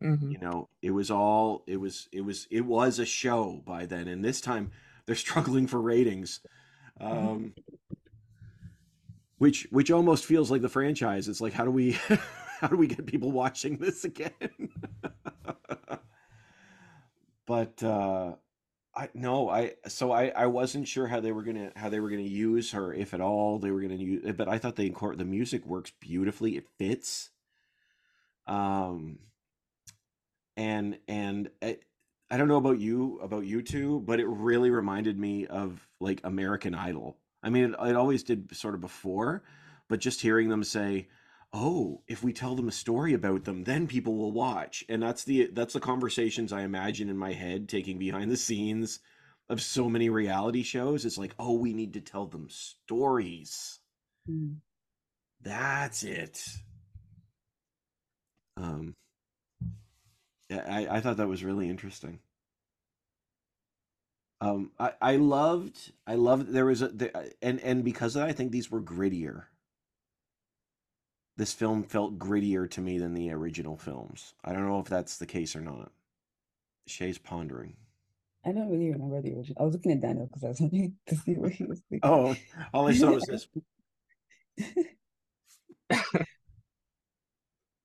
[0.00, 0.34] Mhm.
[0.34, 4.08] You know, it was all it was it was it was a show by then,
[4.08, 4.72] and this time
[5.06, 6.40] they're struggling for ratings.
[7.00, 7.54] Um,
[9.38, 11.28] which which almost feels like the franchise.
[11.28, 11.92] It's like how do we
[12.60, 14.30] how do we get people watching this again?
[17.46, 18.34] but uh
[18.94, 22.10] I no, I so I I wasn't sure how they were gonna how they were
[22.10, 25.16] gonna use her if at all they were gonna use but I thought they incor
[25.16, 26.56] the music works beautifully.
[26.56, 27.30] It fits.
[28.46, 29.20] Um
[30.56, 31.78] and and I,
[32.30, 36.20] I don't know about you about you two, but it really reminded me of like
[36.24, 37.16] American Idol.
[37.42, 39.42] I mean, it, it always did sort of before,
[39.88, 41.08] but just hearing them say,
[41.52, 45.24] "Oh, if we tell them a story about them, then people will watch." And that's
[45.24, 49.00] the that's the conversations I imagine in my head taking behind the scenes
[49.48, 51.04] of so many reality shows.
[51.04, 53.80] It's like, "Oh, we need to tell them stories."
[54.28, 54.56] Mm.
[55.40, 56.42] That's it.
[58.56, 58.96] Um,
[60.48, 62.20] yeah, I, I thought that was really interesting.
[64.40, 68.28] Um, I, I loved I loved there was a the, and and because of that,
[68.28, 69.44] I think these were grittier.
[71.36, 74.34] This film felt grittier to me than the original films.
[74.44, 75.92] I don't know if that's the case or not.
[76.86, 77.76] Shay's pondering.
[78.44, 79.56] I don't really remember the original.
[79.60, 82.08] I was looking at Daniel because I was wanting to see what he was thinking.
[82.08, 82.36] Oh,
[82.72, 83.48] all I saw was this.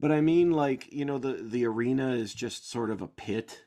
[0.04, 3.62] But I mean, like you know, the the arena is just sort of a pit.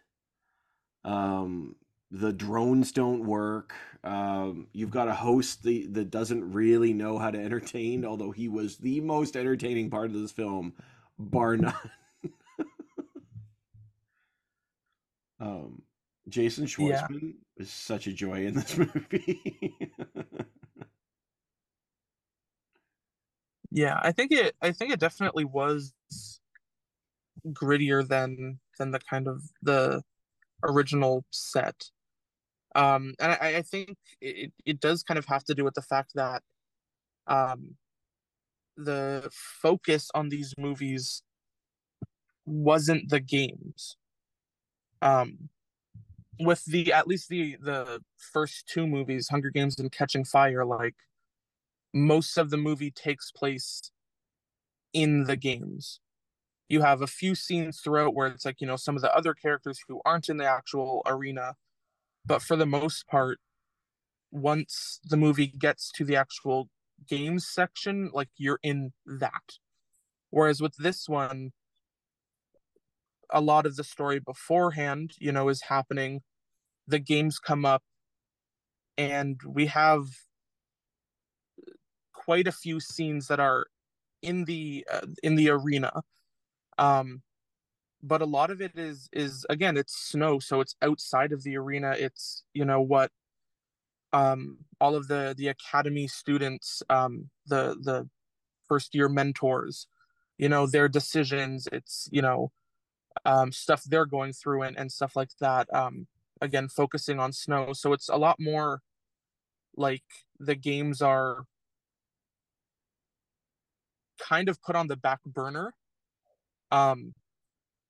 [1.02, 1.76] Um,
[2.10, 3.74] the drones don't work.
[4.04, 8.48] Um, you've got a host that, that doesn't really know how to entertain, although he
[8.48, 10.74] was the most entertaining part of this film,
[11.18, 11.74] bar none.
[15.40, 15.82] um,
[16.28, 17.06] Jason Yeah.
[17.08, 19.74] Schwartzman is such a joy in this movie.
[23.70, 25.92] Yeah, I think it I think it definitely was
[27.48, 30.02] grittier than than the kind of the
[30.62, 31.90] original set.
[32.76, 35.82] Um, and I, I think it, it does kind of have to do with the
[35.82, 36.42] fact that
[37.26, 37.76] um,
[38.76, 41.22] the focus on these movies
[42.44, 43.96] wasn't the games.
[45.00, 45.48] Um,
[46.38, 50.96] with the at least the the first two movies, Hunger Games and Catching Fire, like
[51.94, 53.90] most of the movie takes place
[54.92, 56.00] in the games.
[56.68, 59.32] You have a few scenes throughout where it's like, you know, some of the other
[59.32, 61.54] characters who aren't in the actual arena,
[62.26, 63.38] but for the most part,
[64.30, 66.68] once the movie gets to the actual
[67.08, 69.58] games section, like you're in that.
[70.30, 71.52] Whereas with this one,
[73.30, 76.20] a lot of the story beforehand, you know, is happening.
[76.86, 77.82] The games come up,
[78.96, 80.04] and we have
[82.12, 83.66] quite a few scenes that are
[84.22, 86.02] in the uh, in the arena.
[86.78, 87.22] Um,
[88.06, 91.56] but a lot of it is is again it's snow, so it's outside of the
[91.56, 91.94] arena.
[91.98, 93.10] It's you know what
[94.12, 98.08] um all of the the academy students um the the
[98.68, 99.86] first year mentors
[100.38, 102.50] you know their decisions it's you know
[103.24, 106.06] um stuff they're going through and, and stuff like that um
[106.40, 108.80] again focusing on snow so it's a lot more
[109.76, 110.04] like
[110.38, 111.44] the games are
[114.18, 115.74] kind of put on the back burner
[116.70, 117.14] um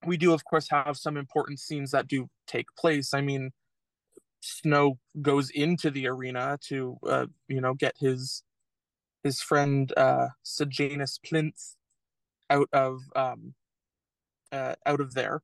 [0.05, 3.15] we do of course have some important scenes that do take place.
[3.15, 3.51] I mean
[4.43, 8.43] snow goes into the arena to uh you know get his
[9.25, 11.77] his friend uh sejanus plinth
[12.51, 13.55] out of um
[14.53, 15.43] uh, out of there.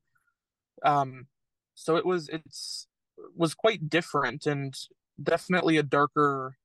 [0.83, 1.27] Um
[1.75, 2.87] so it was it's
[3.35, 4.75] was quite different and
[5.21, 6.57] definitely a darker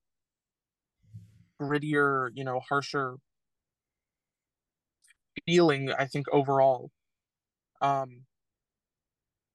[1.61, 3.16] grittier you know harsher
[5.46, 6.90] feeling i think overall
[7.81, 8.23] um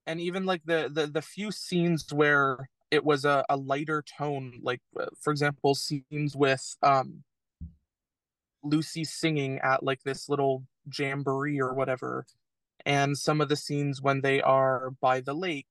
[0.06, 4.60] and even like the the, the few scenes where it was a, a lighter tone
[4.62, 7.24] like uh, for example scenes with um
[8.64, 10.64] lucy singing at like this little
[10.98, 12.26] jamboree or whatever
[12.86, 15.68] and some of the scenes when they are by the lake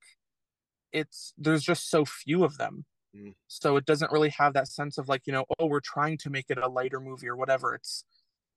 [0.93, 2.85] it's there's just so few of them
[3.15, 3.35] Mm.
[3.47, 6.31] so it doesn't really have that sense of like you know oh we're trying to
[6.31, 8.05] make it a lighter movie or whatever it's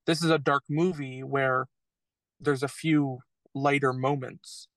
[0.06, 1.66] this is a dark movie where
[2.40, 3.20] there's a few
[3.56, 4.68] lighter moments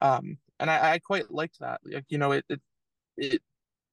[0.00, 2.60] um and i, I quite liked that like you know it, it
[3.16, 3.42] it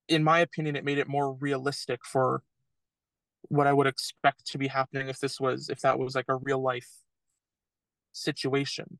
[0.08, 2.44] in my opinion it made it more realistic for
[3.44, 6.36] what i would expect to be happening if this was if that was like a
[6.36, 6.90] real life
[8.12, 9.00] situation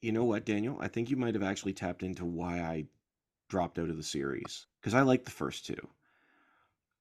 [0.00, 0.76] You know what, Daniel?
[0.80, 2.86] I think you might have actually tapped into why I
[3.48, 5.88] dropped out of the series because I liked the first two.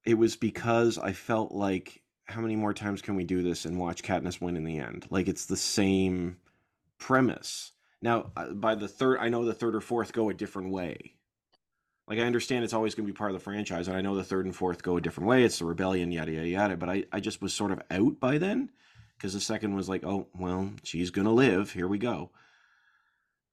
[0.06, 3.80] It was because I felt like how many more times can we do this and
[3.80, 5.08] watch Katniss win in the end?
[5.10, 6.38] Like it's the same
[6.98, 7.72] premise.
[8.02, 11.16] Now, uh, by the third, I know the third or fourth go a different way.
[12.08, 14.16] Like I understand it's always going to be part of the franchise, and I know
[14.16, 15.44] the third and fourth go a different way.
[15.44, 16.78] It's the rebellion, yada yada yada.
[16.78, 18.72] But I, I just was sort of out by then
[19.18, 21.72] because the second was like, oh well, she's gonna live.
[21.74, 22.32] Here we go.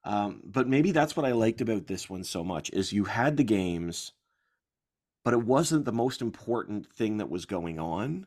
[0.03, 3.35] Um, but maybe that's what I liked about this one so much is you had
[3.35, 4.13] the games,
[5.23, 8.25] but it wasn't the most important thing that was going on.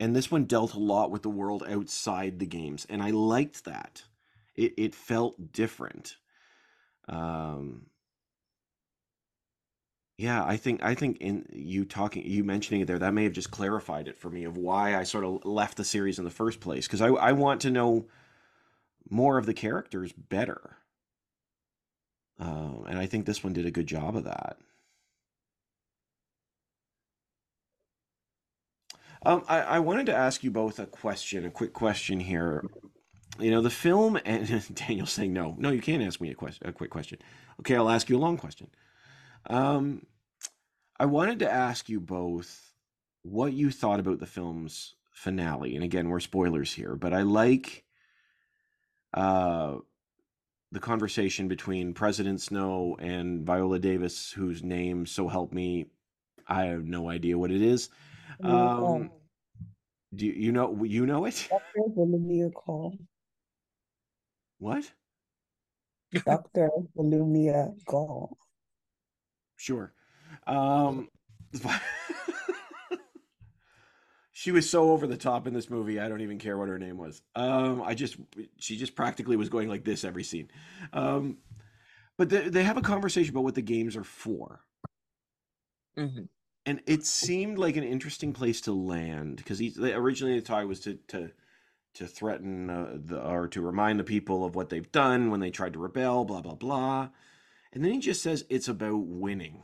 [0.00, 3.64] And this one dealt a lot with the world outside the games, and I liked
[3.64, 4.04] that.
[4.54, 6.16] It it felt different.
[7.08, 7.86] Um,
[10.16, 13.32] yeah, I think I think in you talking you mentioning it there, that may have
[13.32, 16.30] just clarified it for me of why I sort of left the series in the
[16.30, 16.86] first place.
[16.86, 18.06] Because I I want to know
[19.10, 20.76] more of the characters better.
[22.38, 24.58] Um, and I think this one did a good job of that.
[29.28, 32.64] Um, I, I wanted to ask you both a question, a quick question here.
[33.38, 36.66] you know the film and Daniel's saying no, no, you can't ask me a question,
[36.66, 37.18] a quick question.
[37.60, 38.68] Okay, I'll ask you a long question.
[39.50, 40.06] Um,
[40.98, 42.72] I wanted to ask you both
[43.20, 47.84] what you thought about the film's finale, and again, we're spoilers here, but I like
[49.12, 49.74] uh
[50.72, 55.86] the conversation between President Snow and Viola Davis, whose name, so help me,
[56.46, 57.90] I have no idea what it is.
[58.42, 59.10] Um,
[60.14, 61.48] do you, you know you know it?
[61.50, 61.88] Dr.
[61.96, 62.98] Volumnia Gaul.
[64.58, 64.90] What?
[66.24, 66.70] Dr.
[66.96, 68.36] Volumnia Gaul.
[69.56, 69.92] Sure.
[70.46, 71.08] Um,
[74.32, 76.00] she was so over the top in this movie.
[76.00, 77.22] I don't even care what her name was.
[77.34, 78.16] Um, I just
[78.58, 80.50] she just practically was going like this every scene.
[80.92, 81.38] Um,
[82.16, 84.60] but they, they have a conversation about what the games are for.
[85.96, 86.28] hmm
[86.68, 90.98] and it seemed like an interesting place to land because originally the talk was to
[91.08, 91.30] to
[91.94, 95.50] to threaten uh, the or to remind the people of what they've done when they
[95.50, 97.08] tried to rebel blah blah blah.
[97.72, 99.62] And then he just says it's about winning.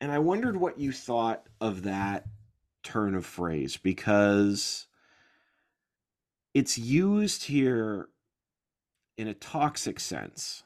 [0.00, 2.26] And i wondered what you thought of that
[2.84, 4.86] turn of phrase because
[6.54, 8.10] it's used here
[9.18, 10.62] in a toxic sense.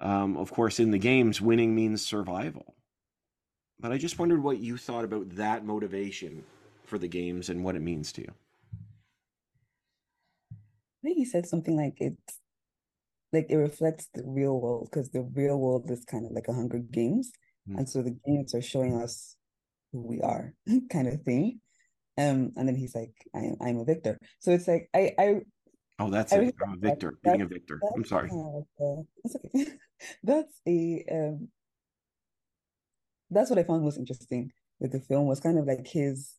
[0.00, 2.74] Um, of course in the games winning means survival
[3.80, 6.44] but I just wondered what you thought about that motivation
[6.84, 8.32] for the games and what it means to you.
[10.52, 12.40] I think he said something like it's
[13.32, 16.52] like it reflects the real world because the real world is kind of like a
[16.52, 17.32] Hunger Games,
[17.68, 17.78] Mm.
[17.78, 19.36] and so the games are showing us
[19.90, 20.52] who we are,
[20.90, 21.60] kind of thing.
[22.18, 25.40] Um, and then he's like, "I am, I'm a victor." So it's like I, I,
[25.98, 26.54] Oh, that's I it.
[26.62, 26.88] I'm a like that.
[26.90, 27.18] victor.
[27.22, 27.80] Being a victor.
[27.94, 28.28] I'm sorry.
[28.28, 29.78] kind of like a, that's okay.
[30.22, 31.48] That's a um,
[33.34, 36.34] that's what I found most interesting with the film was kind of like his,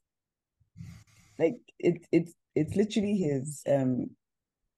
[1.37, 4.09] like it, it's it's literally his um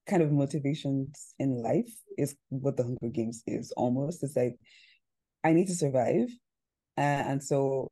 [0.08, 4.22] kind of motivations in life is what the Hunger Games is almost.
[4.22, 4.56] It's like
[5.44, 6.28] I need to survive,
[6.96, 7.88] uh, and so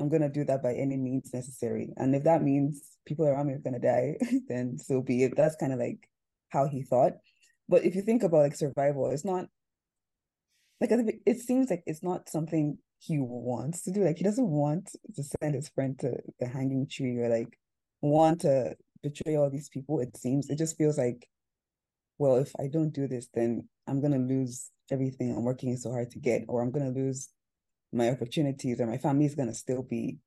[0.00, 1.92] I'm gonna do that by any means necessary.
[1.96, 4.16] And if that means people around me are gonna die,
[4.48, 5.36] then so be it.
[5.36, 6.08] That's kind of like
[6.50, 7.12] how he thought.
[7.68, 9.46] But if you think about like survival, it's not
[10.80, 10.90] like
[11.26, 14.04] it seems like it's not something he wants to do.
[14.04, 17.58] Like he doesn't want to send his friend to the hanging tree or like
[18.02, 20.00] want to betray all these people.
[20.00, 21.26] It seems it just feels like,
[22.18, 26.10] well, if I don't do this, then I'm gonna lose everything I'm working so hard
[26.10, 27.30] to get, or I'm gonna lose
[27.90, 30.18] my opportunities, or my family is gonna still be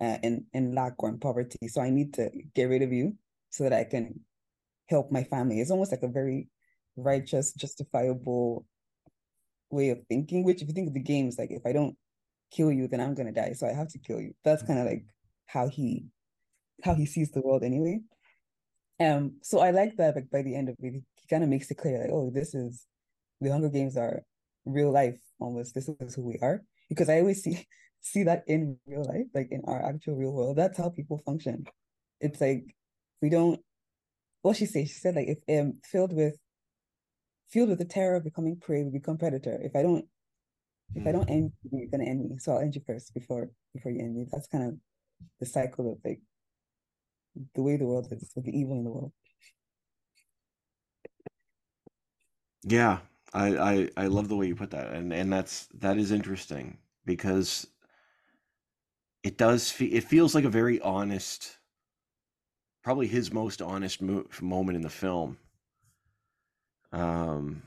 [0.00, 1.66] uh, in in lack or in poverty.
[1.66, 3.16] So I need to get rid of you
[3.50, 4.20] so that I can
[4.86, 5.60] help my family.
[5.60, 6.48] It's almost like a very
[6.96, 8.64] righteous, justifiable
[9.70, 10.44] way of thinking.
[10.44, 11.96] Which, if you think of the games, like if I don't
[12.52, 14.34] kill you, then I'm gonna die, so I have to kill you.
[14.44, 15.04] That's kind of like
[15.46, 16.06] how he
[16.84, 18.00] how he sees the world anyway.
[19.00, 20.14] Um, so I like that.
[20.14, 22.54] Like by the end of it, he kind of makes it clear, like, oh, this
[22.54, 22.86] is
[23.40, 24.22] the Hunger Games are
[24.64, 25.74] real life almost.
[25.74, 27.66] This is who we are because I always see
[28.00, 30.56] see that in real life, like in our actual real world.
[30.56, 31.64] That's how people function.
[32.20, 32.64] It's like
[33.20, 33.60] we don't.
[34.42, 36.36] What she said, she said like if um filled with
[37.48, 39.58] filled with the terror of becoming prey, we become predator.
[39.62, 40.06] If I don't
[40.94, 41.12] if I Mm.
[41.12, 42.38] don't end you, you're gonna end me.
[42.38, 44.26] So I'll end you first before before you end me.
[44.30, 44.78] That's kind of
[45.40, 46.20] the cycle of like
[47.54, 49.12] the way the world is, with the evil in the world.
[52.64, 53.00] Yeah,
[53.32, 56.78] I, I I love the way you put that, and and that's that is interesting
[57.04, 57.66] because
[59.24, 61.58] it does fe it feels like a very honest,
[62.84, 65.36] probably his most honest mo moment in the film.
[66.92, 67.62] Um,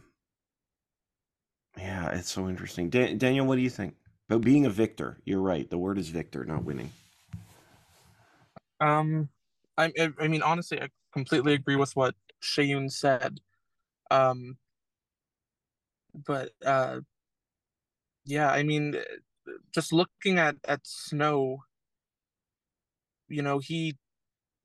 [1.77, 2.89] yeah, it's so interesting.
[2.89, 3.95] Dan Daniel, what do you think
[4.29, 5.17] about being a victor?
[5.25, 5.69] You're right.
[5.69, 6.91] The word is victor, not winning.
[8.79, 9.29] Um,
[9.77, 13.39] I, I mean honestly, I completely agree with what Seun said.
[14.11, 14.57] Um,
[16.13, 17.01] but uh,
[18.25, 18.95] yeah, I mean,
[19.73, 21.63] just looking at at Snow,
[23.27, 23.97] you know, he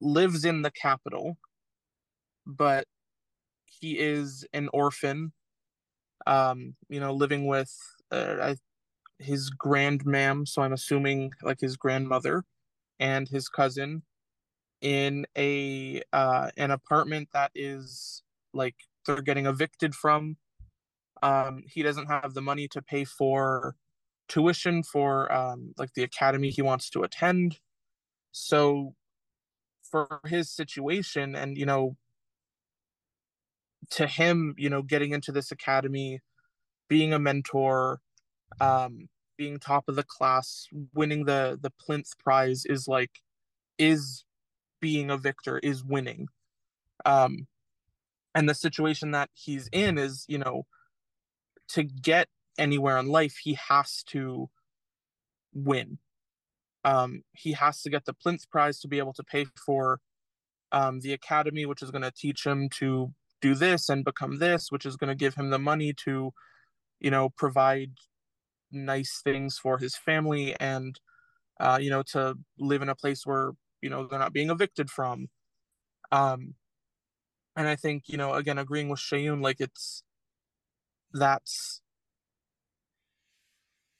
[0.01, 1.37] lives in the capital,
[2.47, 2.87] but
[3.65, 5.33] he is an orphan.
[6.27, 7.75] Um, you know, living with
[8.11, 8.57] uh, I,
[9.19, 12.45] his grandmam, so I'm assuming like his grandmother
[12.99, 14.03] and his cousin
[14.81, 18.23] in a uh an apartment that is
[18.55, 20.37] like they're getting evicted from.
[21.23, 23.77] Um, he doesn't have the money to pay for
[24.29, 27.59] tuition for um like the academy he wants to attend.
[28.33, 28.95] So
[29.83, 31.97] for his situation and you know
[33.91, 36.21] to him, you know, getting into this academy,
[36.89, 38.01] being a mentor,
[38.61, 43.21] um, being top of the class, winning the the plinth prize is like
[43.79, 44.25] is
[44.81, 46.29] being a victor, is winning.
[47.05, 47.47] Um,
[48.35, 50.67] and the situation that he's in is, you know,
[51.71, 52.29] to get
[52.59, 54.51] anywhere in life, he has to
[55.53, 55.99] win.
[56.85, 60.01] Um, he has to get the Plinth Prize to be able to pay for
[60.73, 64.71] um, the academy, which is going to teach him to do this and become this,
[64.71, 66.33] which is going to give him the money to,
[67.01, 67.93] you know, provide
[68.73, 71.01] nice things for his family and,
[71.59, 74.91] uh, you know, to live in a place where, you know, they're not being evicted
[74.91, 75.29] from.
[76.13, 76.55] Um,
[77.57, 80.03] and I think, you know, again, agreeing with Seun, like it's,
[81.13, 81.81] that's,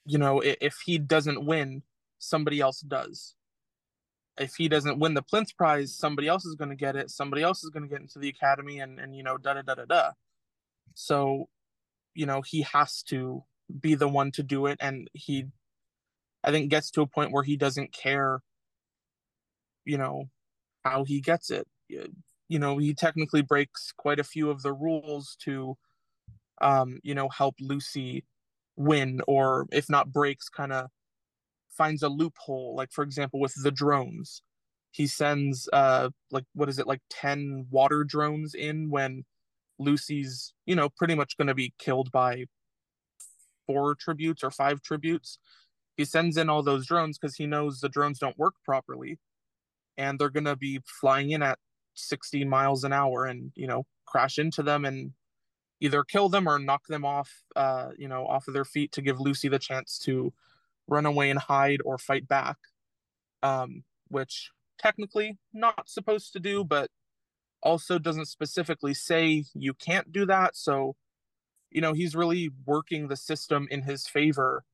[0.07, 1.83] you know, if he doesn't win,
[2.19, 3.35] somebody else does
[4.41, 7.11] if he doesn't win the Plinth Prize, somebody else is going to get it.
[7.11, 9.63] Somebody else is going to get into the academy, and and you know da da
[9.63, 10.11] da da da.
[10.95, 11.49] So,
[12.15, 13.45] you know, he has to
[13.81, 15.45] be the one to do it, and he,
[16.43, 18.41] I think, gets to a point where he doesn't care.
[19.85, 20.25] You know,
[20.85, 21.69] how he gets it.
[21.89, 25.77] You know, he technically breaks quite a few of the rules to,
[26.61, 28.25] um, you know, help Lucy
[28.77, 30.89] win, or if not breaks, kind of
[31.81, 34.43] finds a loophole like for example with the drones.
[34.91, 39.25] He sends uh like what is it like 10 water drones in when
[39.79, 42.45] lucy's you know pretty much going to be killed by
[43.67, 45.39] four tributes or five tributes.
[45.97, 49.19] He sends in all those drones because he knows the drones don't work properly
[49.97, 51.59] and they're going to be flying in at
[51.95, 55.13] 60 miles an hour and you know crash into them and
[55.81, 59.01] either kill them or knock them off uh you know off of their feet to
[59.01, 60.31] give lucy the chance to
[60.91, 62.57] run away and hide or fight back,
[63.43, 66.91] um, which technically not supposed to do, but
[67.63, 70.57] also doesn't specifically say you can't do that.
[70.57, 70.97] So,
[71.71, 74.65] you know, he's really working the system in his favor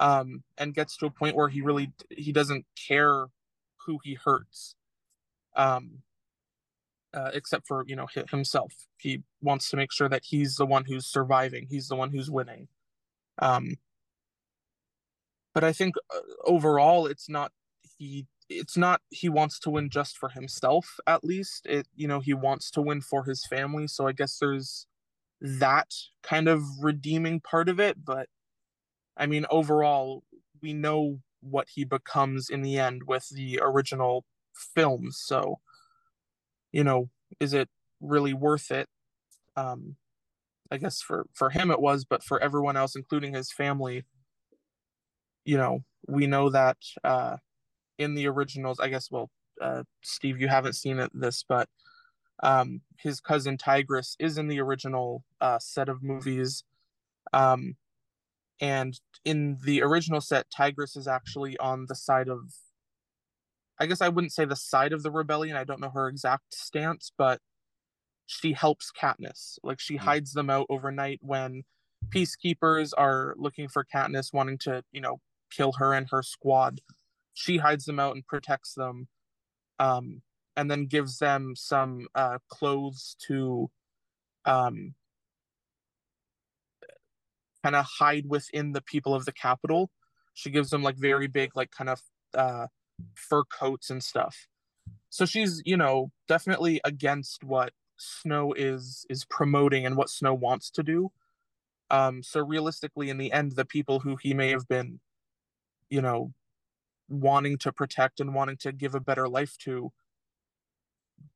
[0.00, 3.26] um, and gets to a point where he really he doesn't care
[3.86, 4.74] who he hurts,
[5.56, 6.02] um,
[7.14, 8.72] uh, except for you know himself.
[8.98, 11.66] He wants to make sure that he's the one who's surviving.
[11.70, 12.68] He's the one who's winning.
[13.38, 13.76] Um,
[15.54, 17.52] but I think uh, overall it's not
[17.98, 21.66] he it's not he wants to win just for himself at least.
[21.66, 24.86] It you know he wants to win for his family so I guess there's
[25.40, 28.28] that kind of redeeming part of it but
[29.16, 30.24] I mean overall
[30.62, 34.24] we know what he becomes in the end with the original
[34.74, 35.60] films so
[36.72, 37.08] you know
[37.40, 37.68] is it
[38.00, 38.88] really worth it?
[39.56, 39.96] Um
[40.70, 44.04] I guess for for him it was but for everyone else including his family
[45.44, 47.36] you know, we know that uh,
[47.98, 49.30] in the originals, I guess, well,
[49.60, 51.68] uh, Steve, you haven't seen it, this, but
[52.42, 56.64] um, his cousin Tigris is in the original uh, set of movies.
[57.32, 57.76] Um,
[58.60, 62.54] and in the original set, Tigris is actually on the side of,
[63.78, 65.56] I guess I wouldn't say the side of the rebellion.
[65.56, 67.40] I don't know her exact stance, but
[68.26, 69.58] she helps Katniss.
[69.62, 70.04] Like she hmm.
[70.04, 71.62] hides them out overnight when
[72.08, 75.20] peacekeepers are looking for Katniss, wanting to, you know,
[75.54, 76.80] kill her and her squad.
[77.34, 79.08] She hides them out and protects them,
[79.78, 80.22] um,
[80.56, 83.70] and then gives them some uh, clothes to
[84.44, 84.94] um,
[87.62, 89.90] kind of hide within the people of the capital.
[90.34, 92.00] She gives them like very big, like kind of
[92.34, 92.66] uh,
[93.14, 94.46] fur coats and stuff.
[95.10, 100.70] So she's, you know, definitely against what Snow is is promoting and what Snow wants
[100.70, 101.12] to do.
[101.90, 105.00] Um, so realistically, in the end, the people who he may have been
[105.92, 106.32] you know,
[107.10, 109.92] wanting to protect and wanting to give a better life to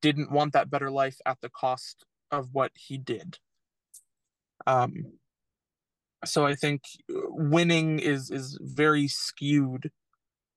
[0.00, 3.38] didn't want that better life at the cost of what he did.
[4.66, 5.12] Um,
[6.24, 9.90] so I think winning is is very skewed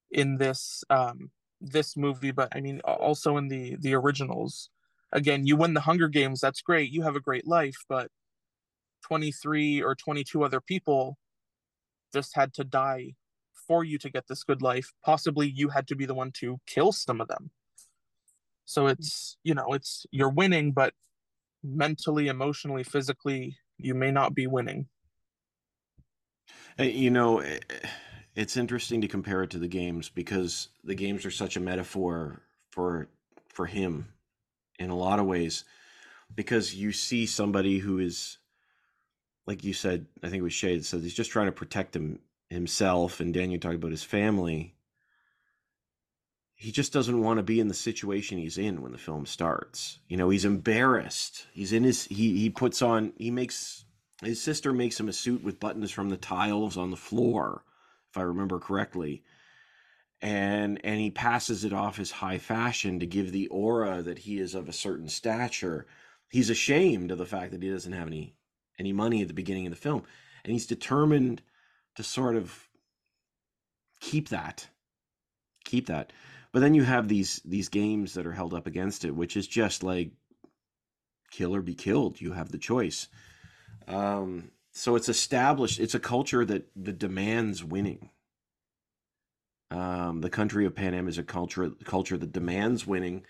[0.10, 4.70] in this um, this movie, but I mean also in the the originals.
[5.12, 6.92] Again, you win the Hunger Games, that's great.
[6.92, 8.12] You have a great life, but
[9.04, 11.18] 23 or 22 other people
[12.14, 13.16] just had to die
[13.70, 16.60] for you to get this good life possibly you had to be the one to
[16.66, 17.52] kill some of them.
[18.66, 18.94] So mm-hmm.
[18.94, 20.94] it's you know it's you're winning but
[21.64, 24.88] mentally emotionally physically you may not be winning.
[26.80, 27.88] Uh, you know eh, eh,
[28.36, 32.42] it's interesting to compare it to the games because the games are such a metaphor
[32.72, 33.08] for
[33.50, 34.08] for him
[34.80, 35.64] in a lot of ways
[36.36, 38.40] because you see somebody who is
[39.46, 42.20] like you said i think it was that said he's just trying to protect him
[42.50, 44.76] himself and Daniel talked about his family,
[46.56, 50.00] he just doesn't want to be in the situation he's in when the film starts.
[50.08, 51.48] You know, he's embarrassed.
[51.54, 53.86] He's in his he he puts on he makes
[54.24, 57.64] his sister makes him a suit with buttons from the tiles on the floor,
[58.12, 59.24] if I remember correctly.
[60.22, 64.40] and and he passes it off as high fashion to give the aura that he
[64.40, 65.86] is of a certain stature
[66.30, 68.36] he's ashamed of the fact that he doesn't have any
[68.80, 70.04] any money at the beginning of the film
[70.44, 71.42] and he's determined
[72.00, 72.70] to sort of
[74.00, 74.70] keep that
[75.66, 76.14] keep that.
[76.54, 79.46] But then you have these these games that are held up against it which is
[79.48, 80.12] just like
[81.30, 82.22] kill or be killed.
[82.22, 83.10] You have the choice.
[83.86, 88.12] Um so it's established it's a culture that that demands winning.
[89.70, 93.26] Um, the country of Panem is a culture culture that demands winning,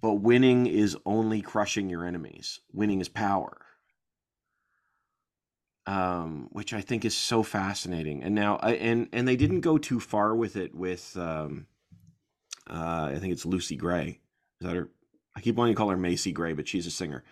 [0.00, 2.58] but winning is only crushing your enemies.
[2.72, 3.64] Winning is power,
[5.86, 8.22] um, which I think is so fascinating.
[8.22, 10.74] And now, I, and and they didn't go too far with it.
[10.74, 11.66] With um,
[12.68, 14.20] uh, I think it's Lucy Gray.
[14.60, 14.88] Is that her?
[15.34, 17.24] I keep wanting to call her Macy Gray, but she's a singer.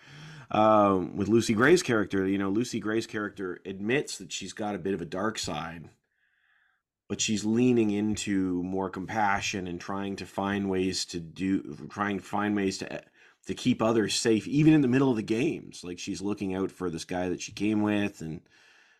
[0.51, 4.79] Um, with Lucy Gray's character, you know, Lucy Gray's character admits that she's got a
[4.79, 5.91] bit of a dark side
[7.11, 12.25] but she's leaning into more compassion and trying to find ways to do trying to
[12.25, 13.03] find ways to
[13.47, 15.83] to keep others safe even in the middle of the games.
[15.83, 18.41] Like she's looking out for this guy that she came with and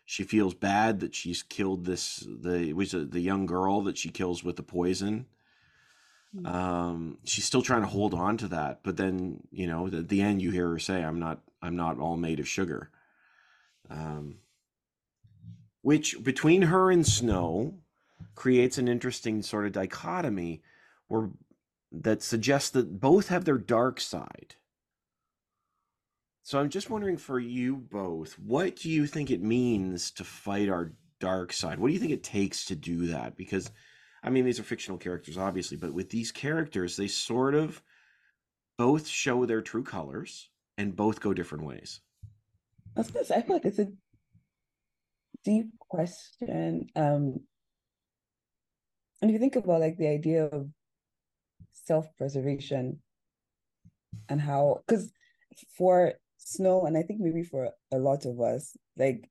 [0.05, 4.09] she feels bad that she's killed this the it was the young girl that she
[4.09, 5.25] kills with the poison.
[6.35, 6.47] Mm.
[6.47, 10.21] um she's still trying to hold on to that but then you know at the
[10.21, 12.89] end you hear her say i'm not i'm not all made of sugar.
[13.89, 14.37] Um
[15.81, 17.75] which between her and snow
[18.35, 20.61] creates an interesting sort of dichotomy
[21.07, 21.29] where
[21.91, 24.55] that suggests that both have their dark side.
[26.43, 30.69] So I'm just wondering for you both, what do you think it means to fight
[30.69, 31.79] our dark side?
[31.79, 33.37] What do you think it takes to do that?
[33.37, 33.71] Because
[34.23, 37.81] I mean these are fictional characters obviously, but with these characters they sort of
[38.77, 42.01] both show their true colors and both go different ways.
[42.95, 43.91] I was gonna say I feel like it's a
[45.43, 46.87] deep question.
[46.95, 47.41] Um
[49.21, 50.67] and if you think about like the idea of
[51.91, 52.97] self-preservation
[54.29, 55.11] and how because
[55.77, 59.29] for snow and i think maybe for a lot of us like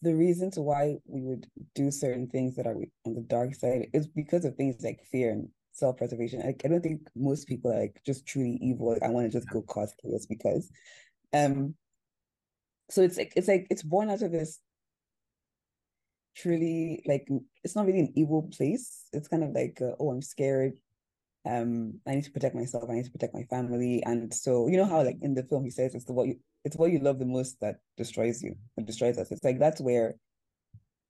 [0.00, 4.06] the reasons why we would do certain things that are on the dark side is
[4.06, 8.00] because of things like fear and self-preservation like i don't think most people are like
[8.06, 10.70] just truly evil like, i want to just go cause chaos because
[11.34, 11.74] um
[12.88, 14.58] so it's like it's like it's born out of this
[16.34, 17.28] truly like
[17.64, 19.04] it's not really an evil place.
[19.12, 20.74] It's kind of like uh, oh I'm scared.
[21.44, 22.88] Um, I need to protect myself.
[22.88, 24.02] I need to protect my family.
[24.04, 26.36] And so you know how like in the film he says it's the what you
[26.64, 29.32] it's what you love the most that destroys you and destroys us.
[29.32, 30.14] It's like that's where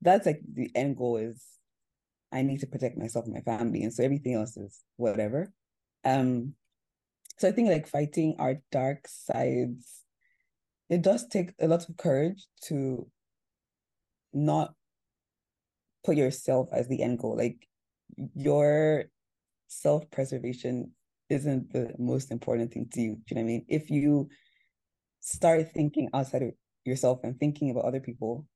[0.00, 1.44] that's like the end goal is
[2.32, 3.82] I need to protect myself and my family.
[3.82, 5.52] And so everything else is whatever.
[6.04, 6.54] Um
[7.38, 10.02] so I think like fighting our dark sides,
[10.88, 13.06] it does take a lot of courage to
[14.32, 14.74] not
[16.04, 17.36] put yourself as the end goal.
[17.36, 17.68] Like
[18.34, 19.06] your
[19.72, 20.92] self preservation
[21.28, 23.14] isn't the most important thing to you.
[23.14, 23.64] Do you know what I mean?
[23.68, 24.28] If you
[25.20, 26.50] start thinking outside of
[26.84, 28.46] yourself and thinking about other people,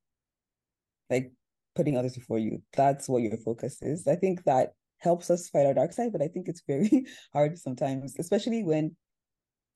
[1.08, 1.32] like
[1.74, 4.06] putting others before you, that's what your focus is.
[4.06, 7.58] I think that helps us fight our dark side, but I think it's very hard
[7.58, 8.96] sometimes, especially when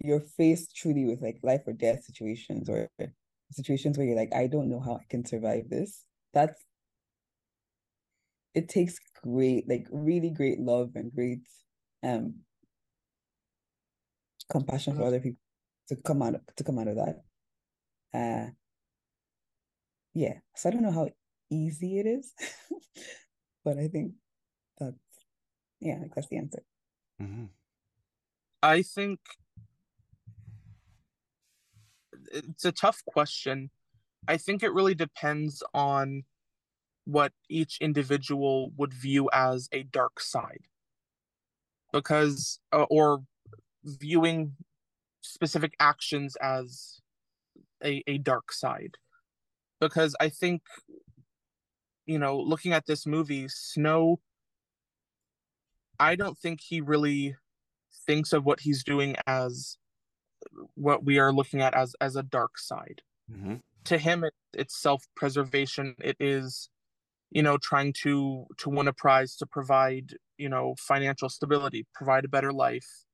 [0.01, 2.89] you're faced truly with like life or death situations or
[3.53, 6.05] situations where you're like, I don't know how I can survive this.
[6.33, 6.63] That's
[8.55, 11.41] it takes great, like really great love and great
[12.03, 12.35] um
[14.51, 15.39] compassion for other people
[15.89, 17.23] to come out to come out of that.
[18.13, 18.51] Uh
[20.15, 20.35] yeah.
[20.57, 21.09] So I don't know how
[21.51, 22.33] easy it is,
[23.65, 24.13] but I think
[24.79, 24.97] that's
[25.81, 26.63] yeah, like that's the answer.
[27.23, 27.45] Mm-hmm.
[28.63, 29.21] I think
[32.33, 33.71] it's a tough question.
[34.29, 36.25] I think it really depends on
[37.11, 40.67] what each individual would view as a dark side.
[41.93, 43.23] Because uh, or
[43.85, 44.55] viewing
[45.23, 47.01] specific actions as
[47.85, 48.97] a, a dark side.
[49.81, 50.63] Because i think
[52.07, 54.21] you know looking at this movie snow
[55.99, 57.37] i don't think he really
[58.07, 59.79] thinks of what he's doing as
[60.75, 63.03] what we are looking at as as a dark side.
[63.31, 63.57] Mm-hmm.
[63.85, 65.95] to him it, it's self-preservation.
[66.01, 66.69] It is
[67.31, 72.25] you know trying to to win a prize to provide you know financial stability provide
[72.25, 73.05] a better life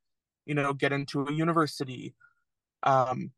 [0.46, 2.14] you know get into a university
[2.84, 3.30] um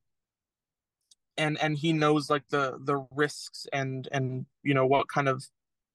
[1.39, 5.45] and and he knows like the the risks and and you know what kind of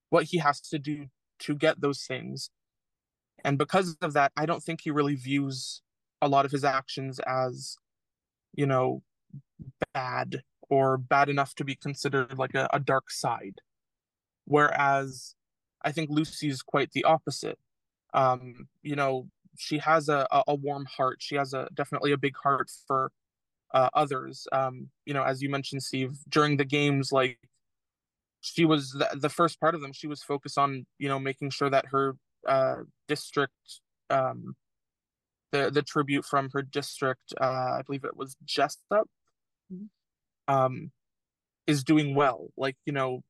[0.09, 1.07] what he has to do
[1.39, 2.49] to get those things.
[3.43, 5.81] And because of that i don't think he really views
[6.21, 7.75] a lot of his actions as
[8.53, 9.03] you know
[9.93, 13.59] bad or bad enough to be considered like a, a dark side
[14.45, 15.35] Whereas
[15.81, 17.59] I think Lucy's quite the opposite.
[18.13, 19.27] Um, you know,
[19.57, 21.17] she has a, a warm heart.
[21.19, 23.11] She has a definitely a big heart for
[23.73, 24.47] uh, others.
[24.51, 27.39] Um, you know, as you mentioned, Steve, during the games, like
[28.41, 31.49] she was the, the first part of them, she was focused on you know making
[31.49, 32.15] sure that her
[32.47, 34.55] uh, district, um,
[35.51, 39.09] the the tribute from her district, uh, I believe it was Jessup,
[39.71, 39.85] mm-hmm.
[40.53, 40.91] um,
[41.67, 42.49] is doing well.
[42.57, 43.23] Like you know,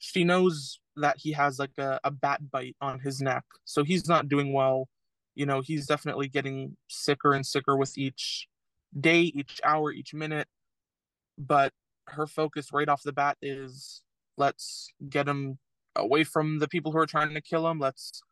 [0.00, 4.08] she knows that he has like a, a bat bite on his neck, so he's
[4.08, 4.88] not doing well.
[5.34, 8.48] You know, he's definitely getting sicker and sicker with each
[8.98, 10.48] day, each hour, each minute.
[11.38, 11.72] But
[12.08, 14.02] her focus right off the bat is
[14.36, 15.58] let's get him
[15.94, 17.78] away from the people who are trying to kill him.
[17.78, 18.22] Let's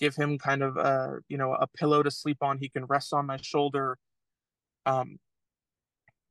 [0.00, 2.58] give him kind of a you know a pillow to sleep on.
[2.58, 3.96] He can rest on my shoulder.
[4.86, 5.18] Um,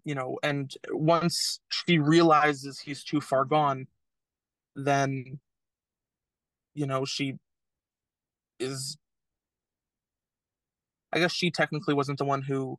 [0.03, 3.87] you know, and once she realizes he's too far gone,
[4.75, 5.39] then
[6.73, 7.37] you know she
[8.59, 8.97] is
[11.13, 12.77] I guess she technically wasn't the one who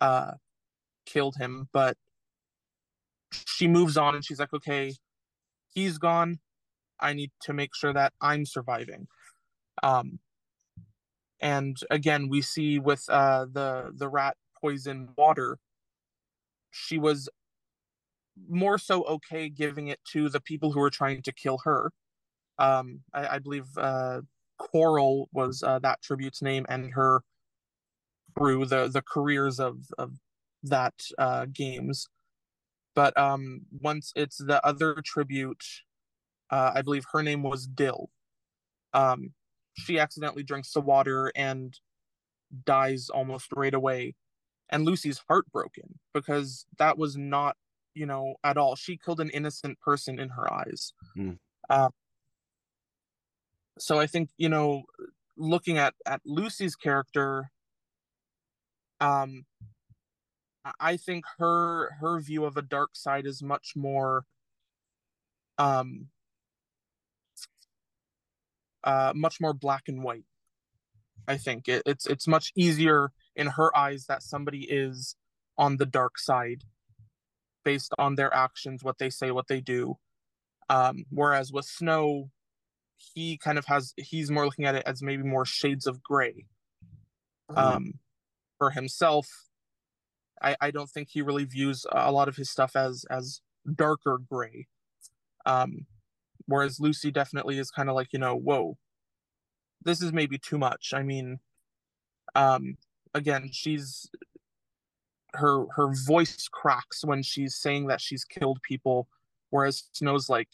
[0.00, 0.32] uh
[1.06, 1.96] killed him, but
[3.32, 4.94] she moves on and she's like, okay,
[5.68, 6.38] he's gone.
[6.98, 9.08] I need to make sure that I'm surviving.
[9.82, 10.18] Um,
[11.40, 15.58] and again, we see with uh, the the rat poison water,
[16.70, 17.28] she was
[18.48, 21.92] more so okay giving it to the people who were trying to kill her.
[22.58, 24.20] Um, I, I believe uh,
[24.58, 27.22] Coral was uh, that tribute's name, and her
[28.36, 30.12] through the the careers of of
[30.62, 32.08] that uh, games.
[32.94, 35.64] But um, once it's the other tribute,
[36.50, 38.10] uh, I believe her name was Dill.
[38.92, 39.32] Um,
[39.74, 41.78] she accidentally drinks the water and
[42.64, 44.14] dies almost right away.
[44.68, 47.56] And Lucy's heartbroken because that was not,
[47.94, 48.76] you know, at all.
[48.76, 50.92] She killed an innocent person in her eyes.
[51.16, 51.38] Mm.
[51.68, 51.90] Um,
[53.78, 54.82] so I think, you know,
[55.36, 57.50] looking at at Lucy's character,
[59.00, 59.46] um,
[60.78, 64.26] I think her her view of a dark side is much more
[65.58, 66.08] um
[68.84, 70.24] uh much more black and white.
[71.26, 75.16] I think it, it's it's much easier in her eyes that somebody is
[75.56, 76.64] on the dark side
[77.64, 79.96] based on their actions, what they say, what they do.
[80.68, 82.30] Um, whereas with Snow,
[82.96, 86.46] he kind of has he's more looking at it as maybe more shades of gray.
[87.50, 87.58] Mm-hmm.
[87.58, 87.94] Um,
[88.58, 89.26] for himself,
[90.40, 93.40] I, I don't think he really views a lot of his stuff as as
[93.74, 94.66] darker gray.
[95.46, 95.86] Um,
[96.46, 98.76] whereas Lucy definitely is kind of like you know, whoa,
[99.82, 100.92] this is maybe too much.
[100.94, 101.40] I mean,
[102.34, 102.76] um,
[103.14, 104.08] again, she's
[105.34, 109.08] her her voice cracks when she's saying that she's killed people,
[109.50, 110.48] whereas Snow's like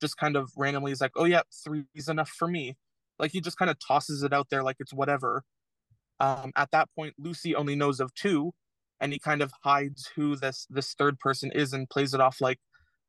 [0.00, 2.76] just kind of randomly is like, oh yeah, three is enough for me.
[3.18, 5.44] Like he just kind of tosses it out there like it's whatever.
[6.20, 8.52] Um, at that point, Lucy only knows of two,
[9.00, 12.40] and he kind of hides who this this third person is and plays it off
[12.40, 12.58] like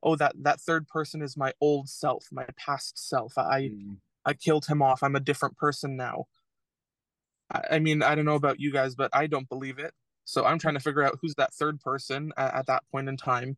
[0.02, 3.96] oh that that third person is my old self my past self i mm.
[4.24, 6.24] i killed him off i'm a different person now
[7.50, 9.94] I, I, mean i don't know about you guys but i don't believe it
[10.26, 13.16] so i'm trying to figure out who's that third person at, at that point in
[13.16, 13.56] time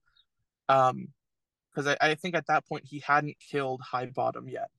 [0.68, 1.08] um
[1.74, 4.70] because I, I think at that point he hadn't killed Highbottom yet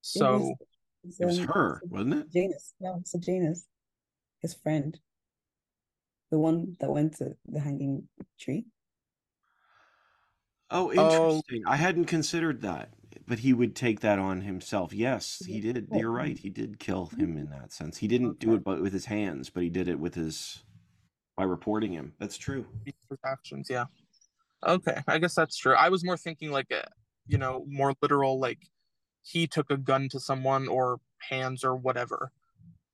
[0.00, 0.54] so
[1.04, 3.66] it was, it was, her wasn't it janus no it's a janus
[4.40, 4.98] his friend
[6.32, 8.08] the one that went to the hanging
[8.40, 8.64] tree.
[10.70, 10.90] Oh, oh.
[10.90, 11.62] interesting.
[11.66, 11.70] Oh.
[11.70, 12.88] I hadn't considered that.
[13.28, 14.92] But he would take that on himself.
[14.92, 15.86] Yes, he did.
[15.92, 16.36] You're right.
[16.36, 17.98] He did kill him in that sense.
[17.98, 20.64] He didn't do it with his hands, but he did it with his
[21.36, 22.12] by reporting him.
[22.18, 22.66] That's true.
[23.24, 23.84] Actions, yeah.
[24.66, 25.74] Okay, I guess that's true.
[25.74, 26.84] I was more thinking like a,
[27.26, 28.58] you know, more literal like
[29.22, 32.32] he took a gun to someone or hands or whatever.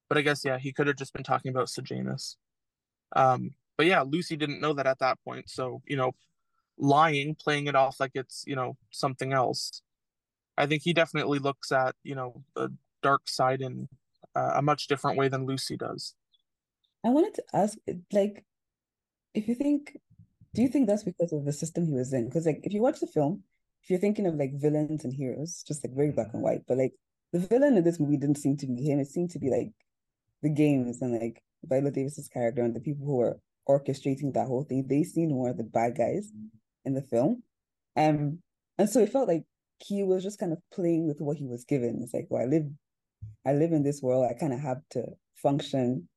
[0.09, 2.36] But I guess yeah, he could have just been talking about Sejanus.
[3.14, 5.49] Um, but yeah, Lucy didn't know that at that point.
[5.51, 6.12] So, you know,
[6.78, 9.82] lying, playing it off like it's, you know, something else.
[10.57, 12.72] I think he definitely looks at, you know, the
[13.03, 13.89] dark side in
[14.34, 16.14] uh, a much different way than Lucy does.
[17.05, 17.78] I wanted to ask,
[18.12, 18.44] like,
[19.34, 19.96] if you think,
[20.55, 22.26] do you think that's because of the system he was in?
[22.26, 23.42] Because, like, if you watch the film,
[23.82, 26.76] if you're thinking of like villains and heroes, just like very black and white, but
[26.76, 26.92] like
[27.32, 28.99] the villain in this movie didn't seem to be him.
[28.99, 29.70] It seemed to be like
[30.42, 34.64] the games and like Viola Davis's character and the people who were orchestrating that whole
[34.64, 36.30] thing, they seemed more the bad guys
[36.84, 37.42] in the film.
[37.96, 38.40] Um,
[38.78, 39.44] and so it felt like
[39.78, 42.01] he was just kind of playing with what he was given.
[42.03, 42.66] It's like, well, I live,
[43.46, 44.26] I live in this world.
[44.28, 46.09] I kind of have to function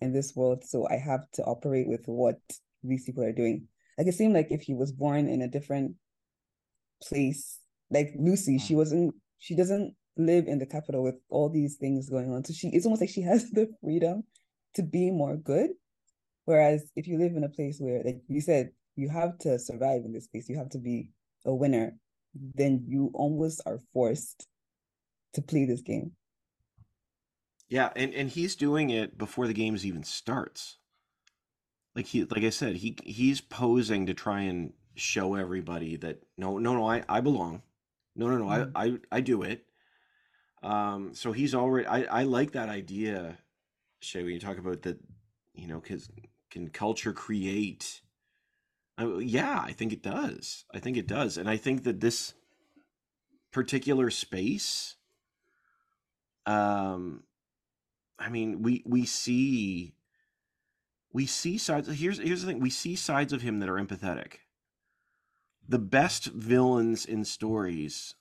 [0.00, 2.38] in this world, so I have to operate with what
[2.82, 3.68] these people are doing.
[3.98, 5.96] Like it seemed like if he was born in a different
[7.02, 7.58] place,
[7.90, 8.78] like Lucy, she mm.
[8.78, 12.44] wasn't, she doesn't live in the capital with all these things going on.
[12.44, 14.24] So she it's almost like she has the freedom
[14.74, 15.70] to be more good.
[16.44, 20.02] Whereas if you live in a place where, like you said, you have to survive
[20.04, 21.10] in this place, you have to be
[21.44, 21.96] a winner,
[22.34, 24.46] then you almost are forced
[25.34, 26.12] to play this game.
[27.70, 30.76] Yeah, and, and he's doing it before the games even starts.
[31.94, 36.58] Like he like I said, he he's posing to try and show everybody that no
[36.58, 37.62] no no I, I belong.
[38.16, 38.72] No no no Mhm.
[38.74, 39.66] I, I I do it.
[40.62, 43.38] Um so he's already I, I like that idea,
[44.00, 44.98] Shay, when you talk about that,
[45.54, 46.10] you know, cause
[46.50, 48.02] can culture create
[49.00, 50.64] uh, yeah, I think it does.
[50.74, 51.38] I think it does.
[51.38, 52.34] And I think that this
[53.52, 54.96] particular space
[56.46, 57.24] um
[58.20, 59.94] I mean, we we see
[61.12, 64.34] we see sides here's here's the thing, we see sides of him that are empathetic.
[65.66, 68.14] The best villains in stories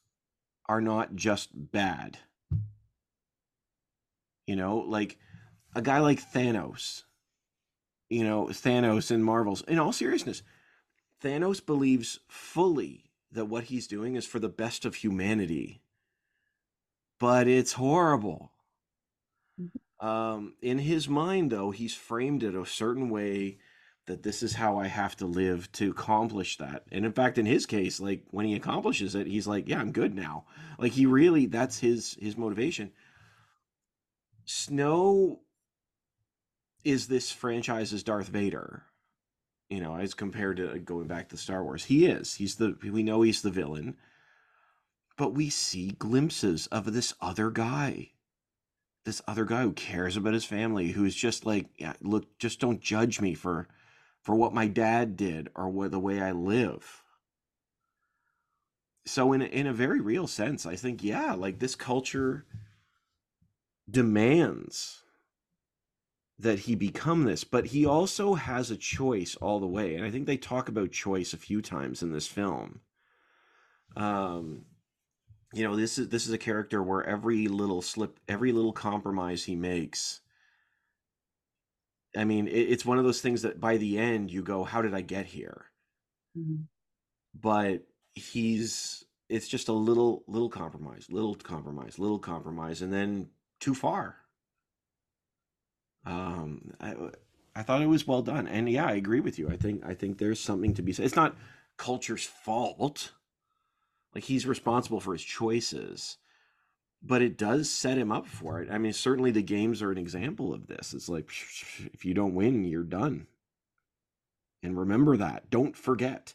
[0.68, 2.20] are not just bad.
[4.47, 5.18] You know, like
[5.76, 7.04] a guy like Thanos.
[8.10, 9.62] You know, Thanos in Marvel's.
[9.64, 10.41] In all seriousness,
[11.22, 15.82] Thanos believes fully that what he's doing is for the best of humanity.
[17.20, 18.52] But it's horrible.
[20.00, 23.58] Um, in his mind, though, he's framed it a certain way
[24.06, 26.84] that this is how I have to live to accomplish that.
[26.91, 29.91] And in fact, in his case, like when he accomplishes it, he's like, "Yeah, I'm
[29.91, 30.45] good now."
[30.78, 32.91] Like he really, that's his his motivation.
[34.45, 35.41] Snow
[36.84, 38.84] is this franchise's Darth Vader,
[39.70, 41.86] you know, as compared to going back to Star Wars.
[41.86, 42.36] He is.
[42.36, 42.78] He's the.
[42.82, 43.97] We know he's the villain,
[45.18, 48.12] but we see glimpses of this other guy
[49.10, 52.80] this other guy who cares about his family who's just like yeah, look just don't
[52.80, 53.68] judge me for
[54.22, 57.01] for what my dad did or what the way I live.
[59.07, 62.45] So in in a very real sense I think yeah like this culture
[63.89, 65.01] demands
[66.38, 70.12] that he become this but he also has a choice all the way and I
[70.12, 72.82] think they talk about choice a few times in this film.
[73.97, 74.66] Um
[75.54, 79.45] you know this is this is a character where every little slip every little compromise
[79.45, 80.22] he makes
[82.16, 84.82] i mean it, it's one of those things that by the end you go how
[84.82, 85.66] did i get here?
[86.36, 86.68] Mhm.
[87.34, 87.84] but
[88.16, 93.30] he's it's just a little little compromise little compromise little compromise and then
[93.60, 94.18] too far.
[96.06, 96.95] Um i
[97.56, 99.50] i thought it was well done and yeah i agree with you.
[99.50, 101.06] I think i think there's something to be said.
[101.06, 101.36] It's not
[101.78, 103.14] culture's fault
[104.14, 106.18] like he's responsible for his choices
[107.01, 109.97] but it does set him up for it i mean certainly the games are an
[109.97, 111.28] example of this it's like
[111.93, 113.28] if you don't win you're done
[114.64, 116.34] and remember that don't forget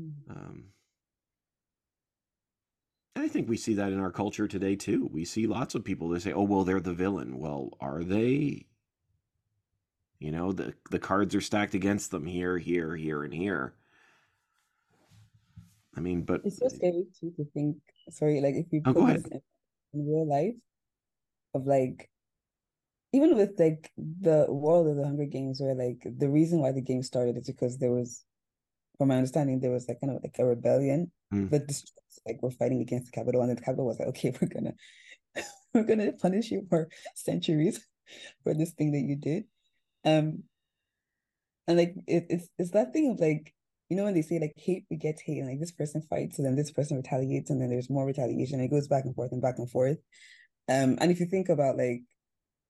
[0.00, 0.28] Mhm.
[0.30, 0.64] um,
[3.14, 5.08] and I think we see that in our culture today too.
[5.12, 8.66] We see lots of people that say, "Oh, well, they're the villain." Well, are they?
[10.18, 13.74] You know, the the cards are stacked against them here, here, here, and here.
[15.96, 17.76] I mean, but It's so scary too to think,
[18.10, 19.40] sorry, like if you Oh, put this in,
[19.94, 20.54] in real life
[21.54, 22.10] of like
[23.12, 26.82] even with like the world of the Hunger Games where like the reason why the
[26.82, 28.24] game started is because there was
[28.98, 31.50] from my understanding there was like kind of like a rebellion Mm.
[31.50, 31.62] but
[32.26, 34.72] like we're fighting against the capital and the capital was like okay we're gonna
[35.74, 37.84] we're gonna punish you for centuries
[38.44, 39.44] for this thing that you did
[40.04, 40.44] um
[41.66, 43.54] and like it, it's it's that thing of like
[43.94, 46.44] you know when they say like hate begets hate and like this person fights and
[46.44, 49.40] then this person retaliates and then there's more retaliation it goes back and forth and
[49.40, 49.98] back and forth.
[50.68, 52.02] Um and if you think about like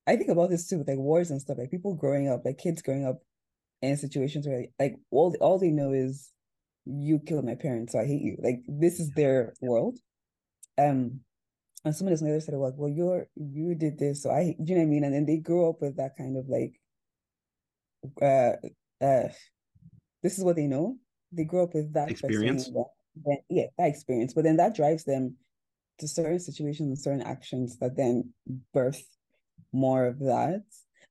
[0.05, 2.59] I think about this too with like wars and stuff like people growing up like
[2.59, 3.23] kids growing up
[3.81, 6.31] in situations where like all all they know is
[6.85, 8.37] you killed my parents so I hate you.
[8.39, 9.97] Like this is their world.
[10.77, 11.21] Um
[11.85, 14.29] and someone else on the other side of like well you're you did this so
[14.29, 15.03] I you know what I mean?
[15.05, 16.79] And then they grow up with that kind of like
[18.21, 18.57] uh
[19.03, 19.29] uh
[20.21, 20.99] this is what they know
[21.35, 22.69] they grow up with that Experience.
[23.15, 24.33] then yeah that experience.
[24.33, 25.35] But then that drives them
[25.99, 28.33] to certain situations and certain actions that then
[28.73, 29.03] birth
[29.71, 30.63] more of that.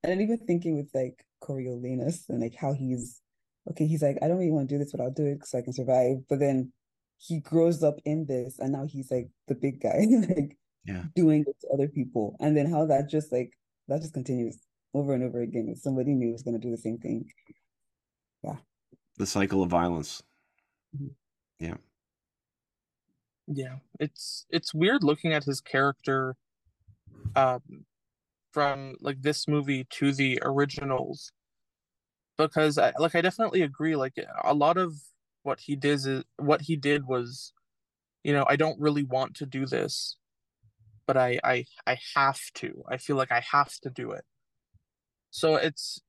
[0.03, 3.21] And then even thinking with like Coriolanus and like how he's
[3.69, 5.57] okay he's like I don't really want to do this but I'll do it so
[5.57, 6.17] I can survive.
[6.29, 6.71] But then
[7.17, 10.05] he grows up in this and now he's like the big guy
[10.35, 11.03] like Yeah.
[11.15, 12.35] doing it to other people.
[12.39, 13.51] And then how that just like
[13.87, 14.57] that just continues
[14.93, 15.67] over and over again.
[15.69, 17.25] If somebody new is going to do the same thing
[19.17, 20.23] The cycle of violence.
[21.59, 21.77] Yeah,
[23.47, 26.35] Yeah, it's it's weird looking at his character
[27.35, 27.85] um
[28.53, 31.31] from like this movie to the originals
[32.37, 34.13] because I, like I definitely agree like
[34.43, 34.93] a lot of
[35.43, 37.53] what he did is what he did was
[38.23, 40.17] you know, I don't really want to do this,
[41.07, 42.83] but I I I have to.
[42.89, 44.25] I feel like I have to do it.
[45.29, 46.01] So it's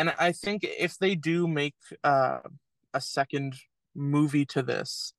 [0.00, 2.38] and I think if they do make uh,
[2.94, 3.56] a second
[3.94, 5.12] movie to this,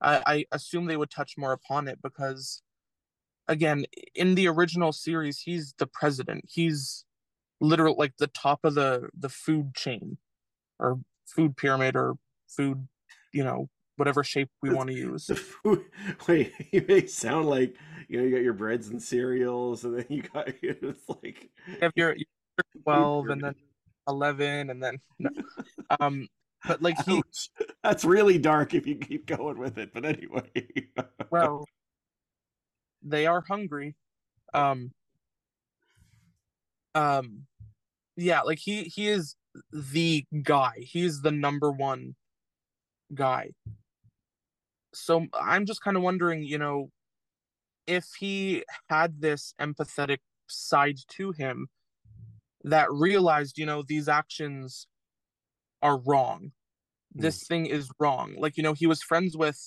[0.00, 2.60] I, I assume they would touch more upon it because
[3.46, 6.44] again, in the original series, he's the president.
[6.48, 7.04] He's
[7.60, 10.18] literal like the top of the the food chain
[10.80, 12.16] or food pyramid or
[12.48, 12.88] food,
[13.32, 15.26] you know, whatever shape we want to use.
[15.62, 15.84] Food,
[16.28, 17.76] wait, you make sound like
[18.08, 21.76] you know you got your breads and cereals, and then you got it's like You
[21.80, 23.54] have your, your twelve and then
[24.08, 25.30] eleven and then no.
[26.00, 26.28] um
[26.66, 27.22] but like he,
[27.84, 29.92] that's really dark if you keep going with it.
[29.94, 30.50] But anyway,
[31.30, 31.64] well
[33.02, 33.94] they are hungry
[34.54, 34.90] um
[36.94, 37.46] um
[38.16, 39.36] yeah like he he is
[39.72, 42.14] the guy he's the number one
[43.14, 43.50] guy
[44.92, 46.90] so i'm just kind of wondering you know
[47.86, 51.68] if he had this empathetic side to him
[52.66, 54.86] that realized you know these actions
[55.82, 56.52] are wrong
[57.14, 57.22] hmm.
[57.22, 59.58] this thing is wrong like you know he was friends with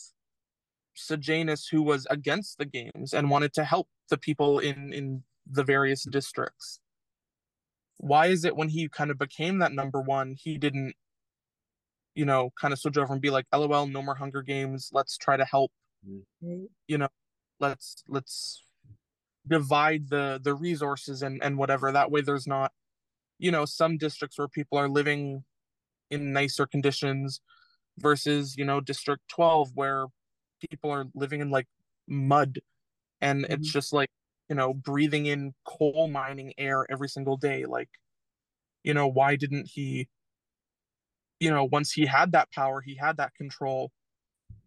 [1.00, 5.64] Sejanus who was against the games and wanted to help the people in in the
[5.64, 6.80] various districts.
[7.98, 10.94] Why is it when he kind of became that number one, he didn't,
[12.16, 14.90] you know, kind of switch over and be like, "LOL, no more Hunger Games.
[14.94, 15.72] Let's try to help.
[16.06, 16.20] Hmm.
[16.42, 16.70] Right.
[16.88, 17.10] You know,
[17.60, 18.64] let's let's
[19.48, 21.92] divide the the resources and and whatever.
[21.92, 22.72] That way, there's not,
[23.40, 25.44] you know, some districts where people are living
[26.12, 27.42] in nicer conditions
[28.00, 30.08] versus you know District 12 where
[30.70, 31.68] people are living in like
[32.08, 32.60] mud
[33.22, 33.52] and Mhm.
[33.54, 34.10] it's just like
[34.50, 37.90] you know breathing in coal mining air every single day like
[38.84, 40.10] you know why didn't he
[41.40, 43.92] you know once he had that power he had that control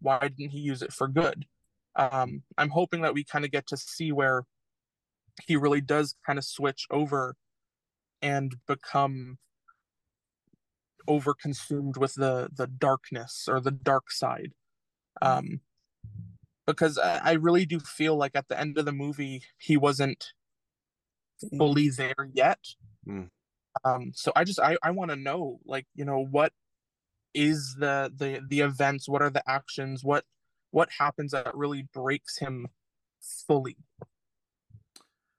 [0.01, 1.45] why didn't he use it for good
[1.95, 4.43] um i'm hoping that we kind of get to see where
[5.45, 7.35] he really does kind of switch over
[8.23, 9.37] and become
[11.07, 14.53] over consumed with the the darkness or the dark side.
[15.21, 15.61] Um
[16.65, 20.31] because I, I really do feel like at the end of the movie he wasn't
[21.57, 22.59] fully there yet.
[23.07, 23.29] Mm.
[23.83, 26.53] um so i just i i want to know like you know what
[27.33, 29.09] is the the the events?
[29.09, 30.03] What are the actions?
[30.03, 30.25] What
[30.71, 32.67] what happens that really breaks him
[33.47, 33.77] fully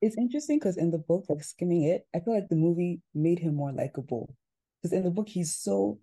[0.04, 3.38] It's interesting because in the book, like skimming it, I feel like the movie made
[3.38, 4.34] him more likable.
[4.82, 5.98] Because in the book, he's so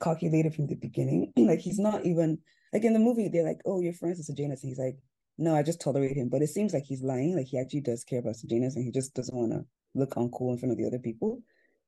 [0.00, 1.32] calculated from the beginning.
[1.36, 2.38] like he's not even
[2.72, 4.96] like in the movie, they're like, "Oh, you're friends with Sejanus," and he's like,
[5.38, 7.34] "No, I just tolerate him." But it seems like he's lying.
[7.34, 9.64] Like he actually does care about Sejanus, and he just doesn't want to
[9.94, 11.42] look uncool in front of the other people.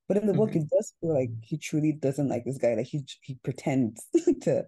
[0.08, 0.76] But in the book, it mm-hmm.
[0.76, 2.74] does feel like he truly doesn't like this guy.
[2.74, 4.04] Like he he pretends
[4.42, 4.66] to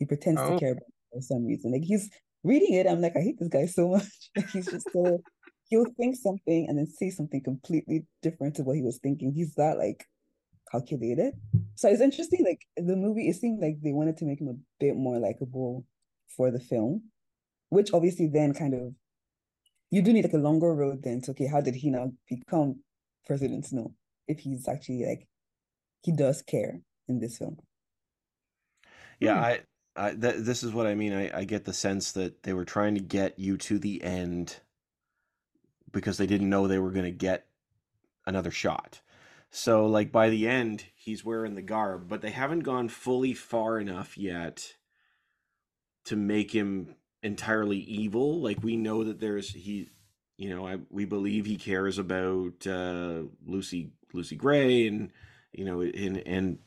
[0.00, 0.54] he pretends Oh.
[0.54, 1.70] to care about him for some reason.
[1.70, 2.10] Like he's
[2.42, 4.08] reading it, I'm like, I hate this guy so much.
[4.36, 5.22] Like he's just so
[5.68, 9.32] he'll think something and then say something completely different to what he was thinking.
[9.32, 10.06] He's that like
[10.70, 11.34] calculated.
[11.76, 12.44] So it's interesting.
[12.44, 15.84] Like the movie, it seemed like they wanted to make him a bit more likable
[16.36, 17.10] for the film,
[17.68, 18.92] which obviously then kind of
[19.90, 22.80] you do need like a longer road then to okay, how did he now become
[23.26, 23.94] President Snow
[24.28, 25.26] if he's actually like
[26.02, 27.58] he does care in this film.
[29.20, 29.40] Yeah, Hmm.
[29.40, 29.60] I,
[29.96, 31.12] I th- this is what I mean.
[31.12, 34.60] I, I get the sense that they were trying to get you to the end
[35.94, 37.46] because they didn't know they were going to get
[38.26, 39.00] another shot.
[39.50, 43.78] So, like by the end, he's wearing the garb, but they haven't gone fully far
[43.78, 44.74] enough yet
[46.06, 48.40] to make him entirely evil.
[48.40, 49.90] Like we know that there's he,
[50.36, 55.12] you know, I we believe he cares about uh, Lucy Lucy Gray, and
[55.52, 56.58] you know, and and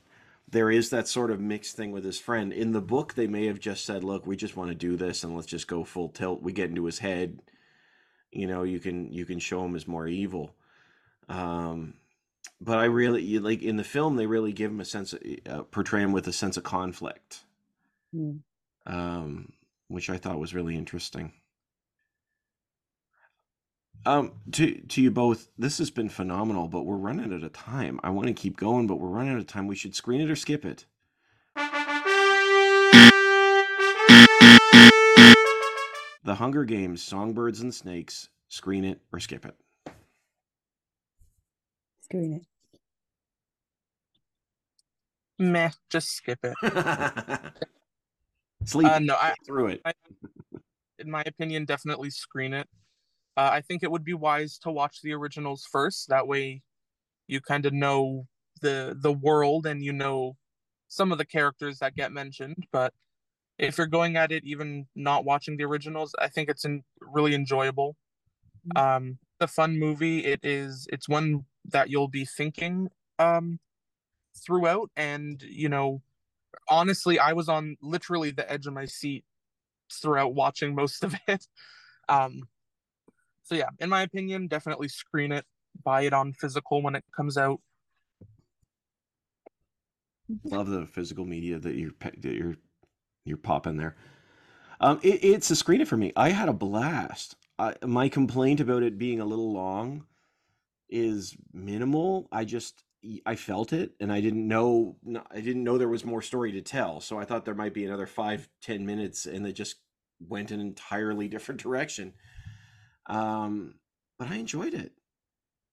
[0.49, 2.53] there is that sort of mixed thing with his friend.
[2.53, 5.23] In the book, they may have just said, "Look, we just want to do this,
[5.23, 7.41] and let's just go full tilt." We get into his head.
[8.31, 10.55] You know, you can you can show him as more evil.
[11.29, 11.95] Um,
[12.61, 15.21] but I really you- like in the film they really give him a sense of
[15.49, 17.41] uh, portray him with a sense of conflict,
[18.13, 18.37] Hmm.
[18.85, 19.53] um,
[19.87, 21.33] which I thought was really interesting.
[24.05, 27.99] Um, to to you both, this has been phenomenal, but we're running out of time.
[28.03, 29.67] I want to keep going, but we're running out of time.
[29.67, 30.85] We should screen it or skip it.
[36.27, 38.27] The Hunger Games: Songbirds and Snakes.
[38.49, 39.55] Screen it or skip it.
[42.01, 42.41] Screwing it.
[45.39, 46.53] meh just skip it
[48.65, 49.81] Sleep uh no i through it.
[50.99, 52.67] in my opinion, definitely screen it.
[53.37, 56.09] Uh, I think it would be wise to watch the originals first.
[56.09, 56.61] That way,
[57.27, 58.27] you kind of know
[58.61, 60.35] the the world and you know
[60.89, 62.65] some of the characters that get mentioned.
[62.73, 62.93] But
[63.57, 67.33] if you're going at it even not watching the originals, I think it's in, really
[67.35, 67.97] enjoyable.
[68.65, 68.81] Mhm.
[68.97, 70.25] Um, the fun movie.
[70.25, 70.87] It is.
[70.91, 72.89] It's one that you'll be thinking
[73.19, 73.59] um
[74.45, 76.01] throughout, and you know,
[76.69, 79.25] honestly, I was on literally the edge of my seat
[79.91, 81.47] throughout watching most of it.
[82.09, 82.43] Um,
[83.43, 85.45] so yeah, in my opinion, definitely screen it,
[85.83, 87.61] buy it on physical when it comes out.
[90.43, 92.55] Love the physical media that you're that you're
[93.27, 93.95] you're popping there.
[94.79, 96.13] Um, it, it's a screen it for me.
[96.15, 97.35] I had a blast.
[97.59, 100.05] I, my complaint about it being a little long
[100.89, 102.27] is minimal.
[102.31, 102.83] I just
[103.25, 104.97] I felt it, and I didn't know
[105.31, 106.99] I didn't know there was more story to tell.
[106.99, 109.75] So I thought there might be another five ten minutes, and it just
[110.19, 112.13] went an entirely different direction.
[113.07, 113.75] Um,
[114.17, 114.93] but I enjoyed it.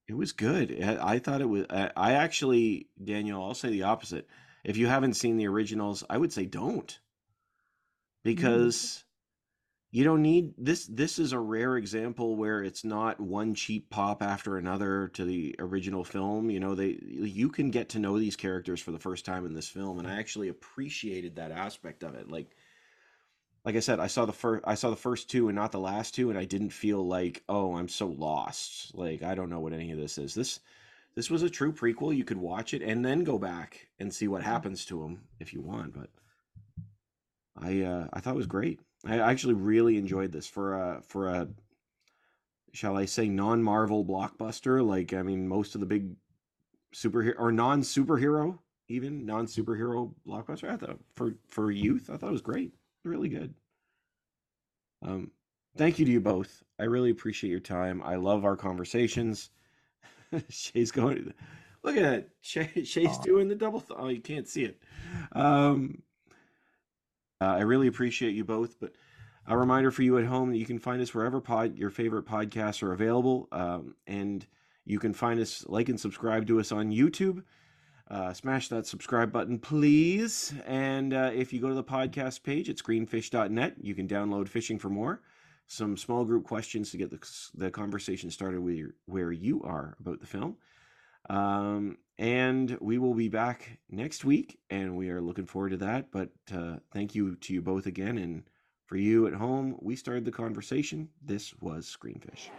[0.06, 0.82] It was good.
[0.82, 1.64] I, thought it was.
[1.70, 4.28] I actually, Daniel, I'll say the opposite.
[4.62, 6.98] If you haven't seen the originals, I would say don't,
[8.24, 8.36] Mm-hmm.
[8.36, 9.04] because
[9.90, 10.86] you don't need this.
[10.86, 15.54] This is a rare example where it's not one cheap pop after another to the
[15.58, 16.50] original film.
[16.50, 19.54] You know, they you can get to know these characters for the first time in
[19.54, 22.28] this film, and I actually appreciated that aspect of it.
[22.28, 22.56] Like,
[23.64, 25.78] like I said, I saw the first I saw the first two and not the
[25.78, 28.96] last two, and I didn't feel like, oh, I'm so lost.
[28.96, 30.34] Like I don't know what any of this is.
[30.34, 30.58] This
[31.14, 32.16] this was a true prequel.
[32.16, 34.50] You could watch it and then go back and see what mm-hmm.
[34.50, 35.94] happens to him if you want.
[35.94, 36.10] But
[37.56, 38.80] I uh, I thought it was great.
[39.06, 41.48] I actually really enjoyed this for a for a
[42.72, 44.86] shall I say non Marvel blockbuster.
[44.86, 46.14] Like I mean, most of the big
[46.94, 50.70] superhero or non superhero even non superhero blockbuster.
[50.70, 52.72] I thought for for youth, I thought it was great.
[53.04, 53.54] Really good.
[55.02, 55.30] Um,
[55.76, 56.62] thank you to you both.
[56.78, 58.02] I really appreciate your time.
[58.02, 59.50] I love our conversations.
[60.48, 61.32] Shay's going.
[61.82, 62.28] Look at that.
[62.40, 63.22] Shay, Shay's Aw.
[63.22, 63.80] doing the double.
[63.80, 64.78] Th- oh, you can't see it.
[65.32, 66.02] Um,
[67.44, 68.80] uh, I really appreciate you both.
[68.80, 68.92] But
[69.46, 72.26] a reminder for you at home that you can find us wherever pod your favorite
[72.26, 74.46] podcasts are available, um, and
[74.84, 77.42] you can find us like and subscribe to us on YouTube.
[78.10, 80.52] Uh, smash that subscribe button, please.
[80.66, 84.78] And uh, if you go to the podcast page at screenfish.net, you can download Fishing
[84.78, 85.22] for More,
[85.66, 87.18] some small group questions to get the,
[87.54, 90.56] the conversation started with where you are about the film.
[91.30, 96.10] Um, and we will be back next week, and we are looking forward to that.
[96.10, 98.18] But uh, thank you to you both again.
[98.18, 98.44] And
[98.86, 101.08] for you at home, we started the conversation.
[101.24, 102.50] This was Screenfish.